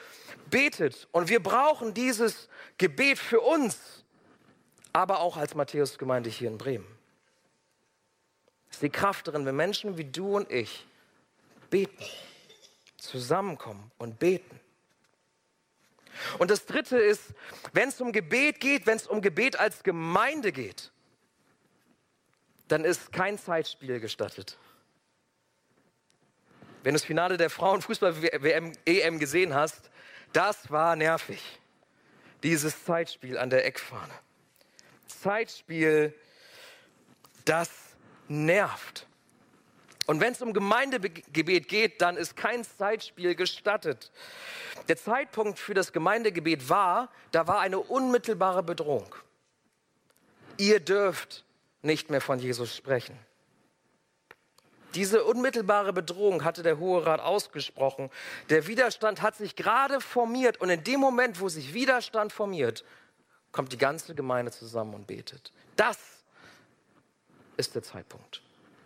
betet. 0.51 1.09
Und 1.13 1.29
wir 1.29 1.43
brauchen 1.43 1.95
dieses 1.95 2.49
Gebet 2.79 3.19
für 3.19 3.41
uns, 3.41 4.05
aber 4.93 5.21
auch 5.21 5.37
als 5.37 5.55
Matthäus-Gemeinde 5.55 6.31
hier 6.31 6.49
in 6.49 6.59
Bremen. 6.59 6.87
Es 8.71 8.81
die 8.81 8.91
Kraft 8.91 9.29
darin, 9.29 9.47
wenn 9.47 9.57
Menschen 9.57 9.97
wie 9.97 10.05
du 10.05 10.37
und 10.37 10.51
ich 10.51 10.87
beten, 11.71 12.05
zusammenkommen 12.97 13.91
und 13.99 14.19
beten. 14.19 14.61
Und 16.39 16.51
das 16.51 16.67
Dritte 16.67 16.97
ist, 16.97 17.35
wenn 17.73 17.89
es 17.89 18.01
um 18.01 18.13
Gebet 18.13 18.61
geht, 18.61 18.87
wenn 18.87 18.97
es 18.97 19.07
um 19.07 19.21
Gebet 19.21 19.59
als 19.59 19.83
Gemeinde 19.83 20.53
geht, 20.53 20.91
dann 22.69 22.85
ist 22.85 23.13
kein 23.13 23.39
Zeitspiel 23.39 24.01
gestattet. 24.01 24.59
Wenn 26.85 26.93
du 26.93 26.99
das 26.99 27.05
Finale 27.07 27.39
der 27.39 27.49
Frauenfußball-WM 27.49 28.73
EM 28.85 29.19
gesehen 29.19 29.55
hast, 29.55 29.91
das 30.35 30.71
war 30.71 30.97
nervig. 30.97 31.41
Dieses 32.43 32.85
Zeitspiel 32.85 33.39
an 33.39 33.49
der 33.49 33.65
Eckfahne. 33.65 34.13
Zeitspiel, 35.07 36.15
das 37.47 37.71
nervt. 38.29 39.07
Und 40.05 40.21
wenn 40.21 40.35
es 40.35 40.43
um 40.43 40.53
Gemeindegebet 40.53 41.69
geht, 41.69 42.03
dann 42.03 42.19
ist 42.19 42.37
kein 42.37 42.65
Zeitspiel 42.65 43.35
gestattet. 43.35 44.13
Der 44.89 44.99
Zeitpunkt 44.99 45.59
für 45.59 45.73
das 45.73 45.91
Gemeindegebet 45.91 46.69
war, 46.69 47.11
da 47.31 47.47
war 47.47 47.61
eine 47.61 47.79
unmittelbare 47.79 48.63
Bedrohung. 48.63 49.15
Ihr 50.59 50.81
dürft 50.81 51.47
nicht 51.81 52.11
mehr 52.11 52.21
von 52.21 52.39
Jesus 52.39 52.77
sprechen. 52.77 53.19
Diese 54.95 55.25
unmittelbare 55.25 55.93
Bedrohung 55.93 56.45
hatte 56.45 56.63
der 56.63 56.79
Hohe 56.79 57.05
Rat 57.05 57.21
ausgesprochen. 57.21 58.11
Der 58.49 58.67
Widerstand 58.67 59.23
hat 59.23 59.35
sich 59.35 59.57
gerade 59.57 60.01
formiert 60.01 60.61
und 60.61 60.71
in 60.71 60.85
dem 60.85 61.01
Moment, 61.01 61.41
wo 61.41 61.49
sich 61.49 61.75
Widerstand 61.75 62.33
formiert, 62.33 62.85
kommt 63.51 63.73
die 63.73 63.79
ganze 63.79 64.15
Gemeinde 64.15 64.53
zusammen 64.53 64.95
und 64.95 65.07
betet. 65.07 65.53
Das 65.77 65.99
ist 67.57 67.75
der 67.75 67.83
Zeitpunkt, 67.83 68.41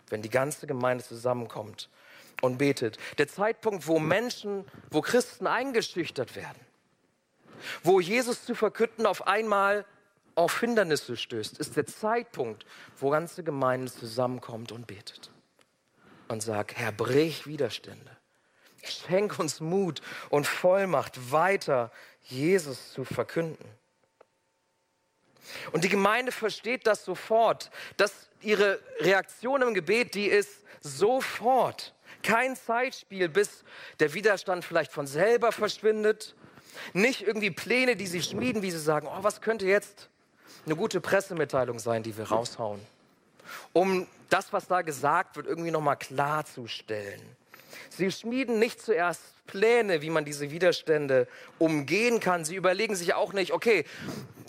wenn 0.09 0.21
die 0.21 0.29
ganze 0.29 0.65
Gemeinde 0.65 1.03
zusammenkommt 1.03 1.89
und 2.41 2.57
betet. 2.57 2.97
Der 3.17 3.27
Zeitpunkt, 3.27 3.87
wo 3.87 3.99
Menschen, 3.99 4.65
wo 4.89 5.01
Christen 5.01 5.45
eingeschüchtert 5.45 6.35
werden, 6.35 6.59
wo 7.83 7.99
Jesus 7.99 8.45
zu 8.45 8.55
verkünden 8.55 9.05
auf 9.05 9.27
einmal 9.27 9.85
auf 10.35 10.59
Hindernisse 10.59 11.17
stößt, 11.17 11.59
ist 11.59 11.75
der 11.75 11.85
Zeitpunkt, 11.85 12.65
wo 12.97 13.09
ganze 13.09 13.43
Gemeinde 13.43 13.91
zusammenkommt 13.91 14.71
und 14.71 14.87
betet 14.87 15.29
und 16.29 16.41
sagt, 16.41 16.77
Herr, 16.77 16.93
brich 16.93 17.45
Widerstände. 17.45 18.15
Schenk 18.83 19.37
uns 19.39 19.59
Mut 19.59 20.01
und 20.29 20.47
Vollmacht, 20.47 21.31
weiter 21.31 21.91
Jesus 22.23 22.93
zu 22.93 23.03
verkünden. 23.03 23.65
Und 25.71 25.83
die 25.83 25.89
Gemeinde 25.89 26.31
versteht 26.31 26.87
das 26.87 27.03
sofort, 27.03 27.71
dass 27.97 28.29
ihre 28.41 28.79
Reaktion 28.99 29.61
im 29.61 29.73
Gebet, 29.73 30.15
die 30.15 30.27
ist 30.27 30.63
sofort. 30.81 31.93
Kein 32.23 32.55
Zeitspiel, 32.55 33.27
bis 33.27 33.63
der 33.99 34.13
Widerstand 34.13 34.63
vielleicht 34.63 34.91
von 34.91 35.07
selber 35.07 35.51
verschwindet. 35.51 36.35
Nicht 36.93 37.23
irgendwie 37.23 37.51
Pläne, 37.51 37.95
die 37.95 38.07
sie 38.07 38.21
schmieden, 38.21 38.61
wie 38.61 38.71
sie 38.71 38.79
sagen, 38.79 39.07
oh, 39.07 39.23
was 39.23 39.41
könnte 39.41 39.65
jetzt 39.65 40.09
eine 40.65 40.75
gute 40.75 41.01
Pressemitteilung 41.01 41.79
sein, 41.79 42.03
die 42.03 42.15
wir 42.15 42.25
raushauen, 42.25 42.79
um 43.73 44.07
das, 44.29 44.53
was 44.53 44.67
da 44.67 44.81
gesagt 44.81 45.35
wird, 45.35 45.47
irgendwie 45.47 45.71
nochmal 45.71 45.97
klarzustellen. 45.97 47.21
Sie 47.89 48.11
schmieden 48.11 48.59
nicht 48.59 48.81
zuerst 48.81 49.21
Pläne, 49.45 50.01
wie 50.01 50.09
man 50.09 50.25
diese 50.25 50.51
Widerstände 50.51 51.27
umgehen 51.57 52.19
kann. 52.19 52.45
Sie 52.45 52.55
überlegen 52.55 52.95
sich 52.95 53.13
auch 53.13 53.33
nicht, 53.33 53.51
okay, 53.51 53.85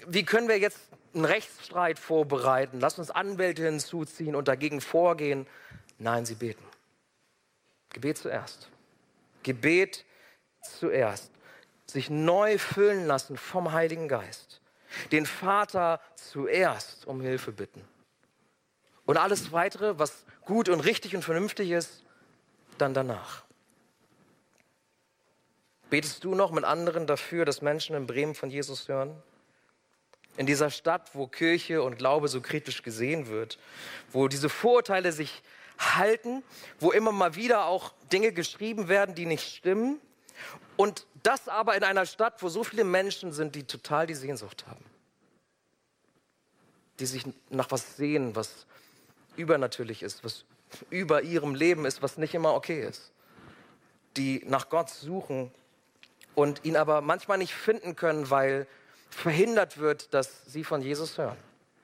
wie 0.06 0.24
können 0.24 0.48
wir 0.48 0.58
jetzt 0.58 0.78
einen 1.14 1.24
Rechtsstreit 1.24 1.98
vorbereiten? 1.98 2.80
Lass 2.80 2.98
uns 2.98 3.10
Anwälte 3.10 3.64
hinzuziehen 3.64 4.36
und 4.36 4.48
dagegen 4.48 4.80
vorgehen. 4.80 5.46
Nein, 5.98 6.24
sie 6.26 6.34
beten. 6.34 6.64
Gebet 7.90 8.18
zuerst. 8.18 8.68
Gebet 9.42 10.04
zuerst. 10.62 11.30
Sich 11.86 12.08
neu 12.08 12.58
füllen 12.58 13.06
lassen 13.06 13.36
vom 13.36 13.72
Heiligen 13.72 14.06
Geist. 14.06 14.60
Den 15.12 15.26
Vater 15.26 16.00
zuerst 16.14 17.06
um 17.06 17.20
Hilfe 17.20 17.52
bitten. 17.52 17.82
Und 19.10 19.16
alles 19.16 19.50
weitere, 19.50 19.98
was 19.98 20.24
gut 20.44 20.68
und 20.68 20.78
richtig 20.78 21.16
und 21.16 21.24
vernünftig 21.24 21.72
ist, 21.72 22.04
dann 22.78 22.94
danach. 22.94 23.42
Betest 25.90 26.22
du 26.22 26.36
noch 26.36 26.52
mit 26.52 26.62
anderen 26.62 27.08
dafür, 27.08 27.44
dass 27.44 27.60
Menschen 27.60 27.96
in 27.96 28.06
Bremen 28.06 28.36
von 28.36 28.50
Jesus 28.50 28.86
hören? 28.86 29.20
In 30.36 30.46
dieser 30.46 30.70
Stadt, 30.70 31.12
wo 31.16 31.26
Kirche 31.26 31.82
und 31.82 31.98
Glaube 31.98 32.28
so 32.28 32.40
kritisch 32.40 32.84
gesehen 32.84 33.26
wird, 33.26 33.58
wo 34.12 34.28
diese 34.28 34.48
Vorurteile 34.48 35.10
sich 35.10 35.42
halten, 35.76 36.44
wo 36.78 36.92
immer 36.92 37.10
mal 37.10 37.34
wieder 37.34 37.64
auch 37.64 37.92
Dinge 38.12 38.30
geschrieben 38.30 38.86
werden, 38.86 39.16
die 39.16 39.26
nicht 39.26 39.56
stimmen. 39.56 40.00
Und 40.76 41.04
das 41.24 41.48
aber 41.48 41.76
in 41.76 41.82
einer 41.82 42.06
Stadt, 42.06 42.44
wo 42.44 42.48
so 42.48 42.62
viele 42.62 42.84
Menschen 42.84 43.32
sind, 43.32 43.56
die 43.56 43.64
total 43.64 44.06
die 44.06 44.14
Sehnsucht 44.14 44.68
haben. 44.68 44.84
Die 47.00 47.06
sich 47.06 47.24
nach 47.48 47.72
was 47.72 47.96
sehen, 47.96 48.36
was 48.36 48.66
übernatürlich 49.40 50.02
ist, 50.02 50.24
was 50.24 50.44
über 50.90 51.22
ihrem 51.22 51.54
Leben 51.54 51.84
ist, 51.84 52.02
was 52.02 52.16
nicht 52.16 52.34
immer 52.34 52.54
okay 52.54 52.86
ist. 52.86 53.10
Die 54.16 54.42
nach 54.46 54.68
Gott 54.68 54.90
suchen 54.90 55.50
und 56.34 56.64
ihn 56.64 56.76
aber 56.76 57.00
manchmal 57.00 57.38
nicht 57.38 57.54
finden 57.54 57.96
können, 57.96 58.30
weil 58.30 58.66
verhindert 59.10 59.78
wird, 59.78 60.14
dass 60.14 60.44
sie 60.46 60.64
von 60.64 60.82
Jesus 60.82 61.18
hören. 61.18 61.36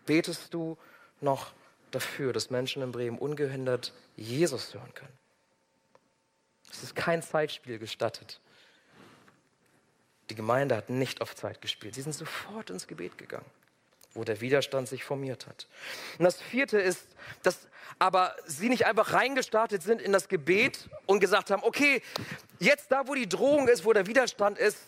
Betest 0.07 0.55
du 0.55 0.79
noch 1.21 1.53
dafür, 1.91 2.33
dass 2.33 2.51
Menschen 2.51 2.83
in 2.83 2.93
Bremen 2.93 3.19
ungehindert 3.19 3.93
Jesus 4.17 4.75
hören 4.75 4.95
können? 4.95 5.19
Es 6.71 6.83
ist 6.83 6.95
kein 6.95 7.23
Zeitspiel 7.23 7.79
gestattet. 7.79 8.41
Die 10.31 10.35
Gemeinde 10.35 10.77
hat 10.77 10.91
nicht 10.91 11.21
auf 11.21 11.35
Zeit 11.35 11.61
gespielt. 11.61 11.95
Sie 11.95 12.03
sind 12.03 12.13
sofort 12.15 12.71
ins 12.71 12.87
Gebet 12.87 13.17
gegangen, 13.19 13.47
wo 14.17 14.25
der 14.25 14.41
Widerstand 14.41 14.89
sich 14.89 15.05
formiert 15.05 15.47
hat. 15.47 15.69
Und 16.19 16.25
das 16.25 16.41
vierte 16.41 16.79
ist, 16.79 17.07
dass 17.43 17.69
aber 17.99 18.35
sie 18.47 18.69
nicht 18.69 18.87
einfach 18.87 19.13
reingestartet 19.13 19.83
sind 19.83 20.03
in 20.03 20.13
das 20.13 20.29
Gebet 20.29 20.89
und 21.07 21.21
gesagt 21.21 21.51
haben, 21.51 21.63
okay, 21.63 22.03
jetzt 22.59 22.91
da, 22.91 23.07
wo 23.09 23.15
die 23.15 23.29
Drohung 23.29 23.69
ist, 23.69 23.85
wo 23.85 23.93
der 23.93 24.07
Widerstand 24.07 24.59
ist, 24.59 24.79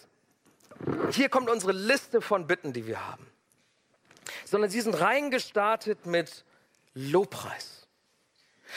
hier 1.10 1.28
kommt 1.28 1.48
unsere 1.48 1.72
Liste 1.72 2.20
von 2.20 2.46
Bitten, 2.46 2.72
die 2.72 2.86
wir 2.86 3.06
haben. 3.06 3.26
Sondern 4.44 4.70
sie 4.70 4.80
sind 4.80 4.94
reingestartet 4.94 6.06
mit 6.06 6.44
Lobpreis. 6.94 7.86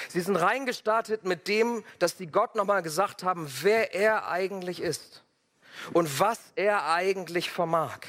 Sie 0.07 0.21
sind 0.21 0.37
reingestartet 0.37 1.25
mit 1.25 1.47
dem, 1.49 1.83
dass 1.99 2.15
die 2.15 2.27
Gott 2.27 2.55
nochmal 2.55 2.81
gesagt 2.81 3.23
haben, 3.23 3.51
wer 3.61 3.93
er 3.93 4.29
eigentlich 4.29 4.81
ist 4.81 5.23
und 5.91 6.19
was 6.19 6.39
er 6.55 6.89
eigentlich 6.89 7.51
vermag 7.51 7.99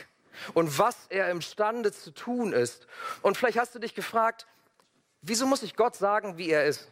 und 0.55 0.79
was 0.79 0.97
er 1.09 1.31
imstande 1.31 1.93
zu 1.93 2.11
tun 2.11 2.53
ist. 2.53 2.87
Und 3.23 3.37
vielleicht 3.37 3.59
hast 3.59 3.75
du 3.75 3.79
dich 3.79 3.95
gefragt, 3.95 4.47
wieso 5.21 5.47
muss 5.47 5.63
ich 5.63 5.77
Gott 5.77 5.97
sagen, 5.97 6.39
wie 6.39 6.51
er 6.51 6.65
ist? 6.65 6.89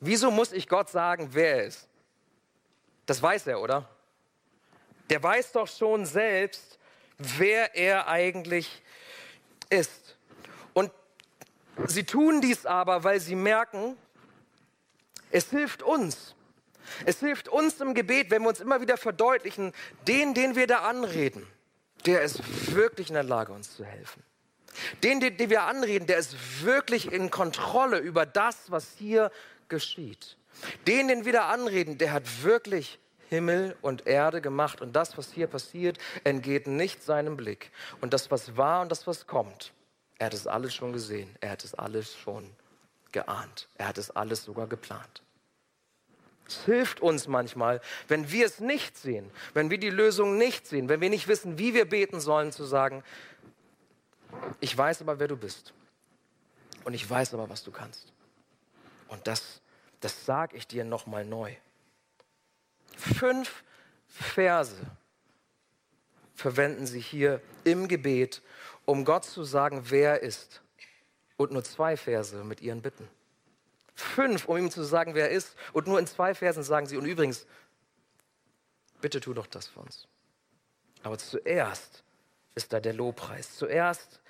Wieso 0.00 0.30
muss 0.30 0.52
ich 0.52 0.68
Gott 0.68 0.90
sagen, 0.90 1.30
wer 1.32 1.56
er 1.56 1.64
ist? 1.64 1.88
Das 3.06 3.22
weiß 3.22 3.46
er, 3.46 3.60
oder? 3.60 3.88
Der 5.10 5.22
weiß 5.22 5.52
doch 5.52 5.68
schon 5.68 6.04
selbst, 6.04 6.78
wer 7.18 7.74
er 7.74 8.08
eigentlich 8.08 8.82
ist. 9.70 10.16
Und 10.74 10.90
sie 11.86 12.04
tun 12.04 12.40
dies 12.40 12.66
aber, 12.66 13.04
weil 13.04 13.20
sie 13.20 13.36
merken, 13.36 13.96
es 15.30 15.50
hilft 15.50 15.82
uns. 15.82 16.34
Es 17.04 17.20
hilft 17.20 17.48
uns 17.48 17.80
im 17.80 17.94
Gebet, 17.94 18.30
wenn 18.30 18.42
wir 18.42 18.48
uns 18.48 18.60
immer 18.60 18.80
wieder 18.80 18.96
verdeutlichen, 18.96 19.72
den, 20.06 20.34
den 20.34 20.54
wir 20.54 20.66
da 20.66 20.80
anreden, 20.80 21.46
der 22.06 22.22
ist 22.22 22.40
wirklich 22.74 23.08
in 23.08 23.14
der 23.14 23.24
Lage, 23.24 23.52
uns 23.52 23.76
zu 23.76 23.84
helfen. 23.84 24.22
Den, 25.02 25.20
den, 25.20 25.36
den 25.36 25.50
wir 25.50 25.62
anreden, 25.62 26.06
der 26.06 26.18
ist 26.18 26.64
wirklich 26.64 27.10
in 27.10 27.30
Kontrolle 27.30 27.98
über 27.98 28.26
das, 28.26 28.70
was 28.70 28.94
hier 28.98 29.30
geschieht. 29.68 30.36
Den, 30.86 31.08
den 31.08 31.24
wir 31.24 31.32
da 31.32 31.48
anreden, 31.48 31.98
der 31.98 32.12
hat 32.12 32.42
wirklich 32.42 32.98
Himmel 33.28 33.76
und 33.82 34.06
Erde 34.06 34.40
gemacht 34.40 34.80
und 34.80 34.94
das, 34.94 35.18
was 35.18 35.32
hier 35.32 35.46
passiert, 35.46 35.98
entgeht 36.24 36.66
nicht 36.66 37.02
seinem 37.02 37.36
Blick. 37.36 37.72
Und 38.00 38.12
das, 38.12 38.30
was 38.30 38.56
war 38.56 38.82
und 38.82 38.90
das, 38.90 39.06
was 39.06 39.26
kommt, 39.26 39.72
er 40.18 40.26
hat 40.26 40.34
es 40.34 40.46
alles 40.46 40.74
schon 40.74 40.92
gesehen, 40.92 41.34
er 41.40 41.50
hat 41.50 41.64
es 41.64 41.74
alles 41.74 42.14
schon 42.14 42.50
geahnt, 43.12 43.68
er 43.76 43.88
hat 43.88 43.98
es 43.98 44.10
alles 44.10 44.44
sogar 44.44 44.66
geplant. 44.66 45.22
Es 46.48 46.64
hilft 46.64 47.00
uns 47.00 47.26
manchmal, 47.26 47.80
wenn 48.08 48.30
wir 48.30 48.46
es 48.46 48.60
nicht 48.60 48.96
sehen, 48.96 49.30
wenn 49.54 49.70
wir 49.70 49.78
die 49.78 49.90
Lösung 49.90 50.38
nicht 50.38 50.66
sehen, 50.66 50.88
wenn 50.88 51.00
wir 51.00 51.10
nicht 51.10 51.28
wissen, 51.28 51.58
wie 51.58 51.74
wir 51.74 51.88
beten 51.88 52.20
sollen, 52.20 52.52
zu 52.52 52.64
sagen, 52.64 53.02
ich 54.60 54.76
weiß 54.76 55.02
aber, 55.02 55.18
wer 55.18 55.28
du 55.28 55.36
bist. 55.36 55.72
Und 56.84 56.94
ich 56.94 57.08
weiß 57.08 57.34
aber, 57.34 57.48
was 57.48 57.64
du 57.64 57.72
kannst. 57.72 58.12
Und 59.08 59.26
das, 59.26 59.60
das 60.00 60.24
sage 60.24 60.56
ich 60.56 60.66
dir 60.66 60.84
nochmal 60.84 61.24
neu. 61.24 61.52
Fünf 62.96 63.64
Verse 64.06 64.76
verwenden 66.34 66.86
sie 66.86 67.00
hier 67.00 67.40
im 67.64 67.88
Gebet, 67.88 68.42
um 68.84 69.04
Gott 69.04 69.24
zu 69.24 69.42
sagen, 69.42 69.82
wer 69.86 70.12
er 70.12 70.22
ist. 70.22 70.62
Und 71.36 71.50
nur 71.50 71.64
zwei 71.64 71.96
Verse 71.96 72.44
mit 72.44 72.60
ihren 72.60 72.82
Bitten. 72.82 73.08
Fünf, 73.96 74.46
um 74.46 74.58
ihm 74.58 74.70
zu 74.70 74.84
sagen, 74.84 75.14
wer 75.14 75.30
er 75.30 75.36
ist. 75.36 75.56
Und 75.72 75.86
nur 75.86 75.98
in 75.98 76.06
zwei 76.06 76.34
Versen 76.34 76.62
sagen 76.62 76.86
sie, 76.86 76.96
und 76.96 77.06
übrigens, 77.06 77.46
bitte 79.00 79.20
tu 79.20 79.34
doch 79.34 79.46
das 79.46 79.66
für 79.66 79.80
uns. 79.80 80.06
Aber 81.02 81.18
zuerst 81.18 82.04
ist 82.54 82.72
da 82.72 82.80
der 82.80 82.92
Lobpreis. 82.92 83.56
Zuerst 83.56 84.20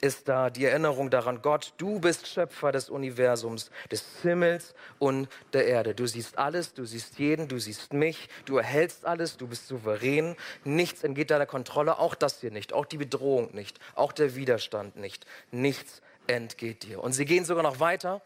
ist 0.00 0.28
da 0.28 0.50
die 0.50 0.64
Erinnerung 0.64 1.10
daran, 1.10 1.40
Gott, 1.40 1.72
du 1.78 2.00
bist 2.00 2.26
Schöpfer 2.26 2.72
des 2.72 2.90
Universums, 2.90 3.70
des 3.90 4.04
Himmels 4.22 4.74
und 4.98 5.28
der 5.52 5.66
Erde. 5.66 5.94
Du 5.94 6.06
siehst 6.06 6.36
alles, 6.38 6.74
du 6.74 6.84
siehst 6.84 7.18
jeden, 7.18 7.48
du 7.48 7.58
siehst 7.58 7.92
mich, 7.92 8.28
du 8.44 8.58
erhältst 8.58 9.06
alles, 9.06 9.36
du 9.36 9.46
bist 9.46 9.68
souverän. 9.68 10.36
Nichts 10.64 11.04
entgeht 11.04 11.30
deiner 11.30 11.46
Kontrolle, 11.46 11.98
auch 11.98 12.14
das 12.14 12.40
hier 12.40 12.50
nicht, 12.50 12.72
auch 12.72 12.86
die 12.86 12.98
Bedrohung 12.98 13.54
nicht, 13.54 13.78
auch 13.94 14.12
der 14.12 14.34
Widerstand 14.34 14.96
nicht. 14.96 15.26
Nichts 15.50 16.02
entgeht 16.26 16.82
dir. 16.82 17.02
Und 17.02 17.12
sie 17.12 17.24
gehen 17.24 17.44
sogar 17.44 17.62
noch 17.62 17.80
weiter. 17.80 18.22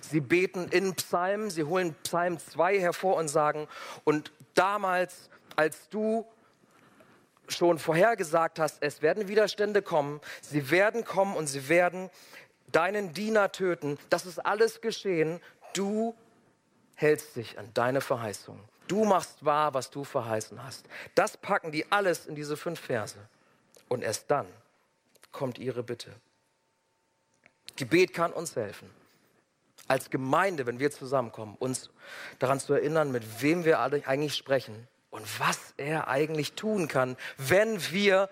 Sie 0.00 0.20
beten 0.20 0.68
in 0.68 0.94
Psalmen, 0.94 1.50
sie 1.50 1.64
holen 1.64 1.94
Psalm 2.02 2.38
2 2.38 2.80
hervor 2.80 3.16
und 3.16 3.28
sagen, 3.28 3.68
und 4.04 4.32
damals, 4.54 5.30
als 5.56 5.88
du 5.88 6.26
schon 7.48 7.78
vorhergesagt 7.78 8.58
hast, 8.58 8.82
es 8.82 9.02
werden 9.02 9.28
Widerstände 9.28 9.82
kommen, 9.82 10.20
sie 10.42 10.70
werden 10.70 11.04
kommen 11.04 11.36
und 11.36 11.46
sie 11.46 11.68
werden 11.68 12.10
deinen 12.72 13.14
Diener 13.14 13.52
töten. 13.52 13.98
Das 14.10 14.26
ist 14.26 14.38
alles 14.38 14.80
geschehen. 14.80 15.40
Du 15.72 16.14
hältst 16.94 17.36
dich 17.36 17.58
an 17.58 17.70
deine 17.74 18.00
Verheißung. 18.00 18.58
Du 18.88 19.04
machst 19.04 19.44
wahr, 19.44 19.74
was 19.74 19.90
du 19.90 20.04
verheißen 20.04 20.62
hast. 20.62 20.86
Das 21.14 21.36
packen 21.36 21.72
die 21.72 21.90
alles 21.92 22.26
in 22.26 22.34
diese 22.34 22.56
fünf 22.56 22.80
Verse. 22.80 23.18
Und 23.88 24.02
erst 24.02 24.30
dann 24.30 24.46
kommt 25.30 25.58
ihre 25.58 25.82
Bitte. 25.82 26.14
Gebet 27.76 28.12
kann 28.12 28.32
uns 28.32 28.56
helfen. 28.56 28.90
Als 29.88 30.10
Gemeinde, 30.10 30.66
wenn 30.66 30.78
wir 30.78 30.90
zusammenkommen, 30.90 31.56
uns 31.58 31.90
daran 32.38 32.60
zu 32.60 32.74
erinnern, 32.74 33.10
mit 33.10 33.42
wem 33.42 33.64
wir 33.64 33.80
eigentlich 33.80 34.36
sprechen 34.36 34.86
und 35.10 35.40
was 35.40 35.58
er 35.76 36.08
eigentlich 36.08 36.52
tun 36.52 36.86
kann, 36.86 37.16
wenn 37.38 37.90
wir 37.90 38.28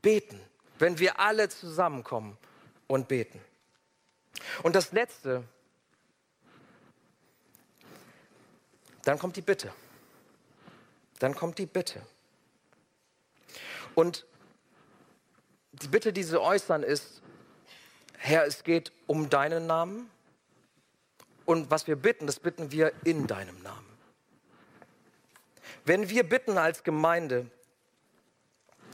beten. 0.00 0.40
wenn 0.78 0.98
wir 0.98 1.20
alle 1.20 1.48
zusammenkommen 1.48 2.36
und 2.86 3.08
beten. 3.08 3.40
Und 4.62 4.74
das 4.74 4.92
Letzte, 4.92 5.44
dann 9.04 9.18
kommt 9.18 9.36
die 9.36 9.42
Bitte. 9.42 9.72
Dann 11.20 11.34
kommt 11.34 11.58
die 11.58 11.66
Bitte. 11.66 12.02
Und 13.94 14.26
die 15.72 15.88
Bitte, 15.88 16.12
die 16.12 16.22
sie 16.22 16.40
äußern, 16.40 16.82
ist, 16.82 17.22
Herr, 18.18 18.46
es 18.46 18.64
geht 18.64 18.92
um 19.06 19.30
deinen 19.30 19.66
Namen. 19.66 20.10
Und 21.44 21.70
was 21.70 21.86
wir 21.86 21.96
bitten, 21.96 22.26
das 22.26 22.40
bitten 22.40 22.70
wir 22.70 22.92
in 23.04 23.26
deinem 23.26 23.62
Namen. 23.62 23.86
Wenn 25.84 26.08
wir 26.08 26.26
bitten 26.26 26.56
als 26.56 26.82
Gemeinde, 26.82 27.50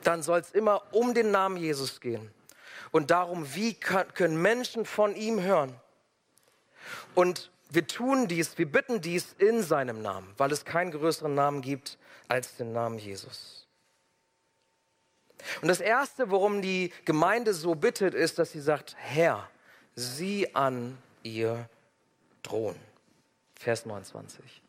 dann 0.03 0.23
soll 0.23 0.41
es 0.41 0.51
immer 0.51 0.83
um 0.93 1.15
den 1.15 1.31
Namen 1.31 1.57
Jesus 1.57 2.01
gehen 2.01 2.31
und 2.91 3.11
darum, 3.11 3.55
wie 3.55 3.75
können 3.75 4.41
Menschen 4.41 4.85
von 4.85 5.15
ihm 5.15 5.41
hören. 5.41 5.75
Und 7.15 7.51
wir 7.71 7.87
tun 7.87 8.27
dies, 8.27 8.59
wir 8.59 8.71
bitten 8.71 9.01
dies 9.01 9.35
in 9.39 9.63
seinem 9.63 10.03
Namen, 10.03 10.33
weil 10.37 10.51
es 10.51 10.65
keinen 10.65 10.91
größeren 10.91 11.35
Namen 11.35 11.63
gibt 11.63 11.99
als 12.29 12.57
den 12.57 12.73
Namen 12.73 12.99
Jesus. 12.99 13.67
Und 15.63 15.69
das 15.69 15.81
Erste, 15.81 16.31
worum 16.31 16.63
die 16.63 16.93
Gemeinde 17.05 17.55
so 17.55 17.75
bittet, 17.75 18.15
ist, 18.15 18.39
dass 18.39 18.53
sie 18.53 18.61
sagt, 18.61 18.97
Herr, 18.99 19.49
sieh 19.95 20.55
an 20.55 20.99
ihr 21.23 21.69
Thron. 22.43 22.77
Vers 23.57 23.87
29. 23.87 24.63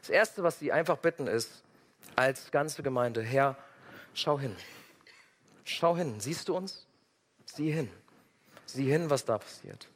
Das 0.00 0.10
Erste, 0.10 0.42
was 0.42 0.58
sie 0.58 0.72
einfach 0.72 0.98
bitten, 0.98 1.26
ist, 1.26 1.62
als 2.16 2.50
ganze 2.50 2.82
Gemeinde, 2.82 3.22
Herr, 3.22 3.56
schau 4.14 4.38
hin. 4.38 4.56
Schau 5.64 5.96
hin. 5.96 6.20
Siehst 6.20 6.48
du 6.48 6.56
uns? 6.56 6.86
Sieh 7.44 7.70
hin. 7.70 7.90
Sieh 8.66 8.90
hin, 8.90 9.10
was 9.10 9.24
da 9.24 9.38
passiert. 9.38 9.88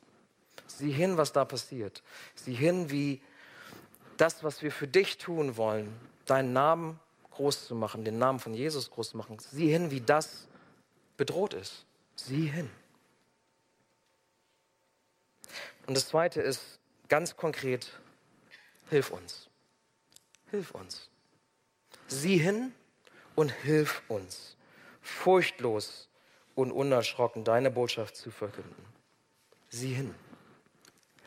Sieh 0.66 0.92
hin, 0.92 1.16
was 1.16 1.32
da 1.32 1.44
passiert. 1.44 2.02
Sieh 2.34 2.54
hin, 2.54 2.90
wie 2.90 3.20
das, 4.16 4.44
was 4.44 4.62
wir 4.62 4.72
für 4.72 4.86
dich 4.86 5.18
tun 5.18 5.56
wollen, 5.56 5.94
deinen 6.26 6.52
Namen 6.52 7.00
groß 7.32 7.66
zu 7.66 7.74
machen, 7.74 8.04
den 8.04 8.18
Namen 8.18 8.38
von 8.38 8.54
Jesus 8.54 8.90
groß 8.90 9.10
zu 9.10 9.16
machen. 9.16 9.38
Sieh 9.38 9.70
hin, 9.70 9.90
wie 9.90 10.00
das 10.00 10.46
bedroht 11.16 11.54
ist. 11.54 11.86
Sieh 12.16 12.46
hin. 12.46 12.70
Und 15.86 15.96
das 15.96 16.08
Zweite 16.08 16.40
ist 16.40 16.78
ganz 17.08 17.36
konkret, 17.36 17.92
hilf 18.88 19.10
uns. 19.10 19.48
Hilf 20.50 20.70
uns. 20.72 21.08
Sieh 22.08 22.38
hin 22.38 22.72
und 23.34 23.50
hilf 23.50 24.02
uns, 24.08 24.56
furchtlos 25.00 26.08
und 26.54 26.72
unerschrocken 26.72 27.44
deine 27.44 27.70
Botschaft 27.70 28.16
zu 28.16 28.30
verkünden. 28.30 28.84
Sieh 29.70 29.94
hin. 29.94 30.14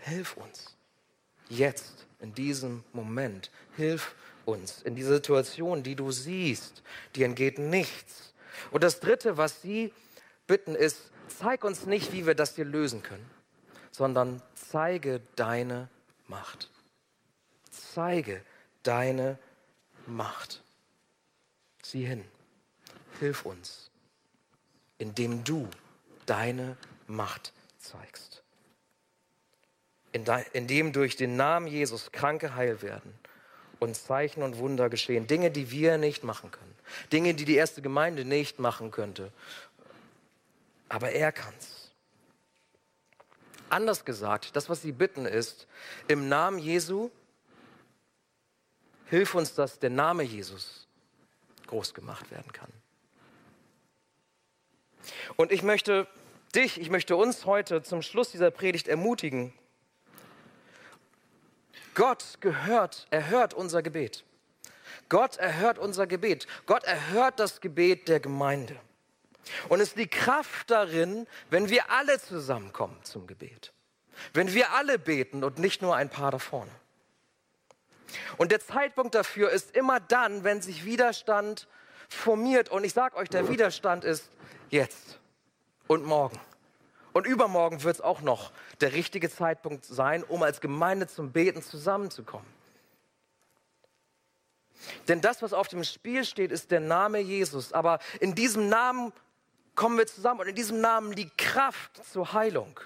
Hilf 0.01 0.37
uns. 0.37 0.75
Jetzt, 1.49 2.05
in 2.19 2.33
diesem 2.33 2.83
Moment. 2.93 3.49
Hilf 3.75 4.15
uns 4.45 4.81
in 4.83 4.95
dieser 4.95 5.15
Situation, 5.15 5.83
die 5.83 5.95
du 5.95 6.11
siehst. 6.11 6.83
Dir 7.15 7.25
entgeht 7.25 7.57
nichts. 7.57 8.33
Und 8.71 8.83
das 8.83 8.99
Dritte, 8.99 9.37
was 9.37 9.61
sie 9.61 9.91
bitten, 10.47 10.75
ist, 10.75 11.11
zeig 11.27 11.63
uns 11.63 11.85
nicht, 11.85 12.13
wie 12.13 12.25
wir 12.25 12.35
das 12.35 12.55
hier 12.55 12.65
lösen 12.65 13.01
können, 13.03 13.29
sondern 13.95 14.41
zeige 14.55 15.21
deine 15.35 15.87
Macht. 16.27 16.69
Zeige 17.71 18.43
deine 18.83 19.37
Macht. 20.05 20.61
Sieh 21.81 22.05
hin, 22.05 22.25
hilf 23.19 23.45
uns, 23.45 23.89
indem 24.97 25.43
du 25.43 25.69
deine 26.25 26.75
Macht 27.07 27.53
zeigst. 27.77 28.43
Indem 30.11 30.91
durch 30.91 31.15
den 31.15 31.35
Namen 31.37 31.67
Jesus 31.67 32.11
Kranke 32.11 32.55
heil 32.55 32.81
werden 32.81 33.13
und 33.79 33.95
Zeichen 33.95 34.43
und 34.43 34.57
Wunder 34.57 34.89
geschehen. 34.89 35.27
Dinge, 35.27 35.51
die 35.51 35.71
wir 35.71 35.97
nicht 35.97 36.23
machen 36.23 36.51
können. 36.51 36.75
Dinge, 37.11 37.33
die 37.33 37.45
die 37.45 37.55
erste 37.55 37.81
Gemeinde 37.81 38.25
nicht 38.25 38.59
machen 38.59 38.91
könnte. 38.91 39.31
Aber 40.89 41.11
er 41.11 41.31
kann's. 41.31 41.84
Anders 43.75 44.05
gesagt, 44.05 44.55
das, 44.55 44.69
was 44.69 44.81
sie 44.81 44.93
bitten, 44.93 45.25
ist, 45.25 45.67
im 46.07 46.29
Namen 46.29 46.59
Jesu, 46.59 47.11
hilf 49.07 49.35
uns, 49.35 49.53
dass 49.53 49.79
der 49.79 49.89
Name 49.89 50.23
Jesus 50.23 50.87
groß 51.67 51.93
gemacht 51.93 52.31
werden 52.31 52.53
kann. 52.53 52.71
Und 55.35 55.51
ich 55.51 55.61
möchte 55.61 56.07
dich, 56.55 56.79
ich 56.79 56.89
möchte 56.89 57.17
uns 57.17 57.45
heute 57.45 57.83
zum 57.83 58.01
Schluss 58.01 58.31
dieser 58.31 58.49
Predigt 58.49 58.87
ermutigen. 58.87 59.53
Gott 61.95 62.37
gehört, 62.39 63.07
erhört 63.09 63.53
unser 63.53 63.83
Gebet. 63.83 64.23
Gott 65.09 65.35
erhört 65.35 65.79
unser 65.79 66.07
Gebet. 66.07 66.47
Gott 66.65 66.85
erhört 66.85 67.41
das 67.41 67.59
Gebet 67.59 68.07
der 68.07 68.21
Gemeinde. 68.21 68.79
Und 69.69 69.79
es 69.79 69.95
liegt 69.95 70.13
Kraft 70.13 70.69
darin, 70.71 71.27
wenn 71.49 71.69
wir 71.69 71.89
alle 71.91 72.19
zusammenkommen 72.19 72.97
zum 73.03 73.27
Gebet. 73.27 73.73
Wenn 74.33 74.53
wir 74.53 74.73
alle 74.73 74.97
beten 74.97 75.43
und 75.43 75.59
nicht 75.59 75.81
nur 75.81 75.95
ein 75.95 76.09
paar 76.09 76.31
da 76.31 76.39
vorne. 76.39 76.71
Und 78.37 78.51
der 78.51 78.59
Zeitpunkt 78.59 79.15
dafür 79.15 79.49
ist 79.49 79.75
immer 79.75 79.99
dann, 79.99 80.43
wenn 80.43 80.61
sich 80.61 80.85
Widerstand 80.85 81.67
formiert. 82.09 82.69
Und 82.69 82.83
ich 82.83 82.93
sage 82.93 83.15
euch, 83.17 83.29
der 83.29 83.49
Widerstand 83.49 84.03
ist 84.03 84.29
jetzt 84.69 85.19
und 85.87 86.05
morgen. 86.05 86.39
Und 87.13 87.25
übermorgen 87.25 87.83
wird 87.83 87.95
es 87.95 88.01
auch 88.01 88.21
noch 88.21 88.51
der 88.81 88.93
richtige 88.93 89.29
Zeitpunkt 89.29 89.85
sein, 89.85 90.23
um 90.23 90.43
als 90.43 90.59
Gemeinde 90.59 91.07
zum 91.07 91.31
Beten 91.31 91.61
zusammenzukommen. 91.61 92.47
Denn 95.07 95.21
das, 95.21 95.41
was 95.41 95.53
auf 95.53 95.67
dem 95.67 95.83
Spiel 95.83 96.25
steht, 96.25 96.51
ist 96.51 96.71
der 96.71 96.81
Name 96.81 97.19
Jesus. 97.19 97.73
Aber 97.73 97.99
in 98.19 98.35
diesem 98.35 98.69
Namen 98.69 99.13
kommen 99.75 99.97
wir 99.97 100.07
zusammen 100.07 100.41
und 100.41 100.47
in 100.47 100.55
diesem 100.55 100.81
Namen 100.81 101.11
liegt 101.11 101.37
Kraft 101.37 102.03
zur 102.11 102.33
Heilung. 102.33 102.79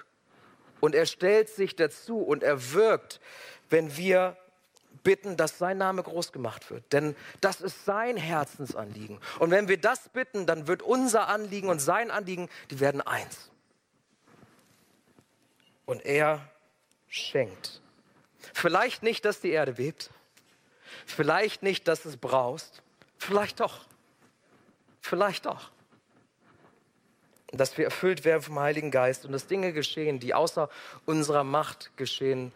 Und 0.80 0.94
er 0.94 1.06
stellt 1.06 1.48
sich 1.48 1.76
dazu 1.76 2.18
und 2.18 2.42
er 2.42 2.72
wirkt, 2.72 3.20
wenn 3.68 3.96
wir 3.96 4.36
bitten, 5.02 5.36
dass 5.36 5.58
sein 5.58 5.78
Name 5.78 6.02
groß 6.02 6.32
gemacht 6.32 6.70
wird. 6.70 6.92
Denn 6.92 7.14
das 7.40 7.60
ist 7.60 7.84
sein 7.84 8.16
Herzensanliegen. 8.16 9.20
Und 9.38 9.50
wenn 9.50 9.68
wir 9.68 9.78
das 9.78 10.08
bitten, 10.08 10.46
dann 10.46 10.66
wird 10.66 10.82
unser 10.82 11.28
Anliegen 11.28 11.68
und 11.68 11.78
sein 11.78 12.10
Anliegen, 12.10 12.48
die 12.70 12.80
werden 12.80 13.00
eins. 13.00 13.50
Und 15.84 16.04
er 16.04 16.48
schenkt. 17.08 17.80
Vielleicht 18.54 19.02
nicht, 19.02 19.24
dass 19.24 19.40
die 19.40 19.50
Erde 19.50 19.74
bebt. 19.74 20.10
Vielleicht 21.06 21.62
nicht, 21.62 21.88
dass 21.88 22.04
es 22.04 22.16
braust. 22.16 22.82
Vielleicht 23.18 23.60
doch. 23.60 23.86
Vielleicht 25.00 25.46
doch. 25.46 25.70
Dass 27.52 27.76
wir 27.76 27.84
erfüllt 27.84 28.24
werden 28.24 28.42
vom 28.42 28.60
Heiligen 28.60 28.90
Geist 28.90 29.24
und 29.24 29.32
dass 29.32 29.46
Dinge 29.46 29.72
geschehen, 29.72 30.20
die 30.20 30.34
außer 30.34 30.68
unserer 31.04 31.44
Macht 31.44 31.90
geschehen, 31.96 32.52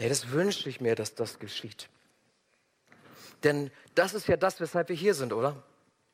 Nee, 0.00 0.08
das 0.08 0.30
wünsche 0.30 0.66
ich 0.70 0.80
mir, 0.80 0.94
dass 0.94 1.14
das 1.14 1.38
geschieht. 1.38 1.90
Denn 3.44 3.70
das 3.94 4.14
ist 4.14 4.28
ja 4.28 4.38
das, 4.38 4.58
weshalb 4.58 4.88
wir 4.88 4.96
hier 4.96 5.14
sind, 5.14 5.34
oder? 5.34 5.62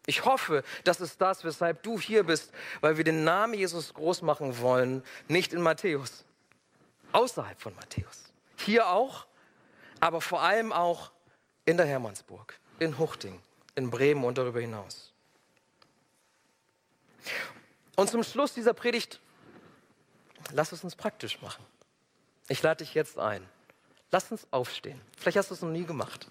Ich 0.07 0.24
hoffe, 0.24 0.64
das 0.83 1.01
ist 1.01 1.20
das, 1.20 1.45
weshalb 1.45 1.85
du 1.85 2.01
hier 2.01 2.24
bist, 2.24 2.53
weil 2.81 2.97
wir 2.97 3.05
den 3.05 3.22
Namen 3.22 3.55
Jesus 3.55 3.95
groß 3.95 4.22
machen 4.22 4.59
wollen, 4.59 5.05
nicht 5.29 5.53
in 5.53 5.62
Matthäus, 5.62 6.24
außerhalb 7.12 7.61
von 7.61 7.77
Matthäus. 7.77 8.33
Hier 8.57 8.89
auch, 8.89 9.27
aber 10.01 10.20
vor 10.20 10.43
allem 10.43 10.72
auch 10.72 11.12
in 11.64 11.77
der 11.77 11.87
Hermannsburg, 11.87 12.59
in 12.81 12.99
Huchting, 12.99 13.41
in 13.77 13.89
Bremen 13.89 14.24
und 14.24 14.37
darüber 14.37 14.61
hinaus. 14.61 15.12
Und 17.97 18.11
zum 18.11 18.22
Schluss 18.22 18.55
dieser 18.55 18.74
Predigt, 18.74 19.20
lass 20.53 20.72
es 20.72 20.84
uns 20.84 20.94
praktisch 20.94 21.40
machen. 21.42 21.64
Ich 22.49 22.62
lade 22.62 22.84
dich 22.84 22.94
jetzt 22.94 23.18
ein. 23.18 23.47
Lasst 24.12 24.30
uns 24.30 24.47
aufstehen. 24.51 25.01
Vielleicht 25.18 25.38
hast 25.38 25.51
du 25.51 25.55
es 25.55 25.62
noch 25.62 25.70
nie 25.70 25.84
gemacht. 25.84 26.30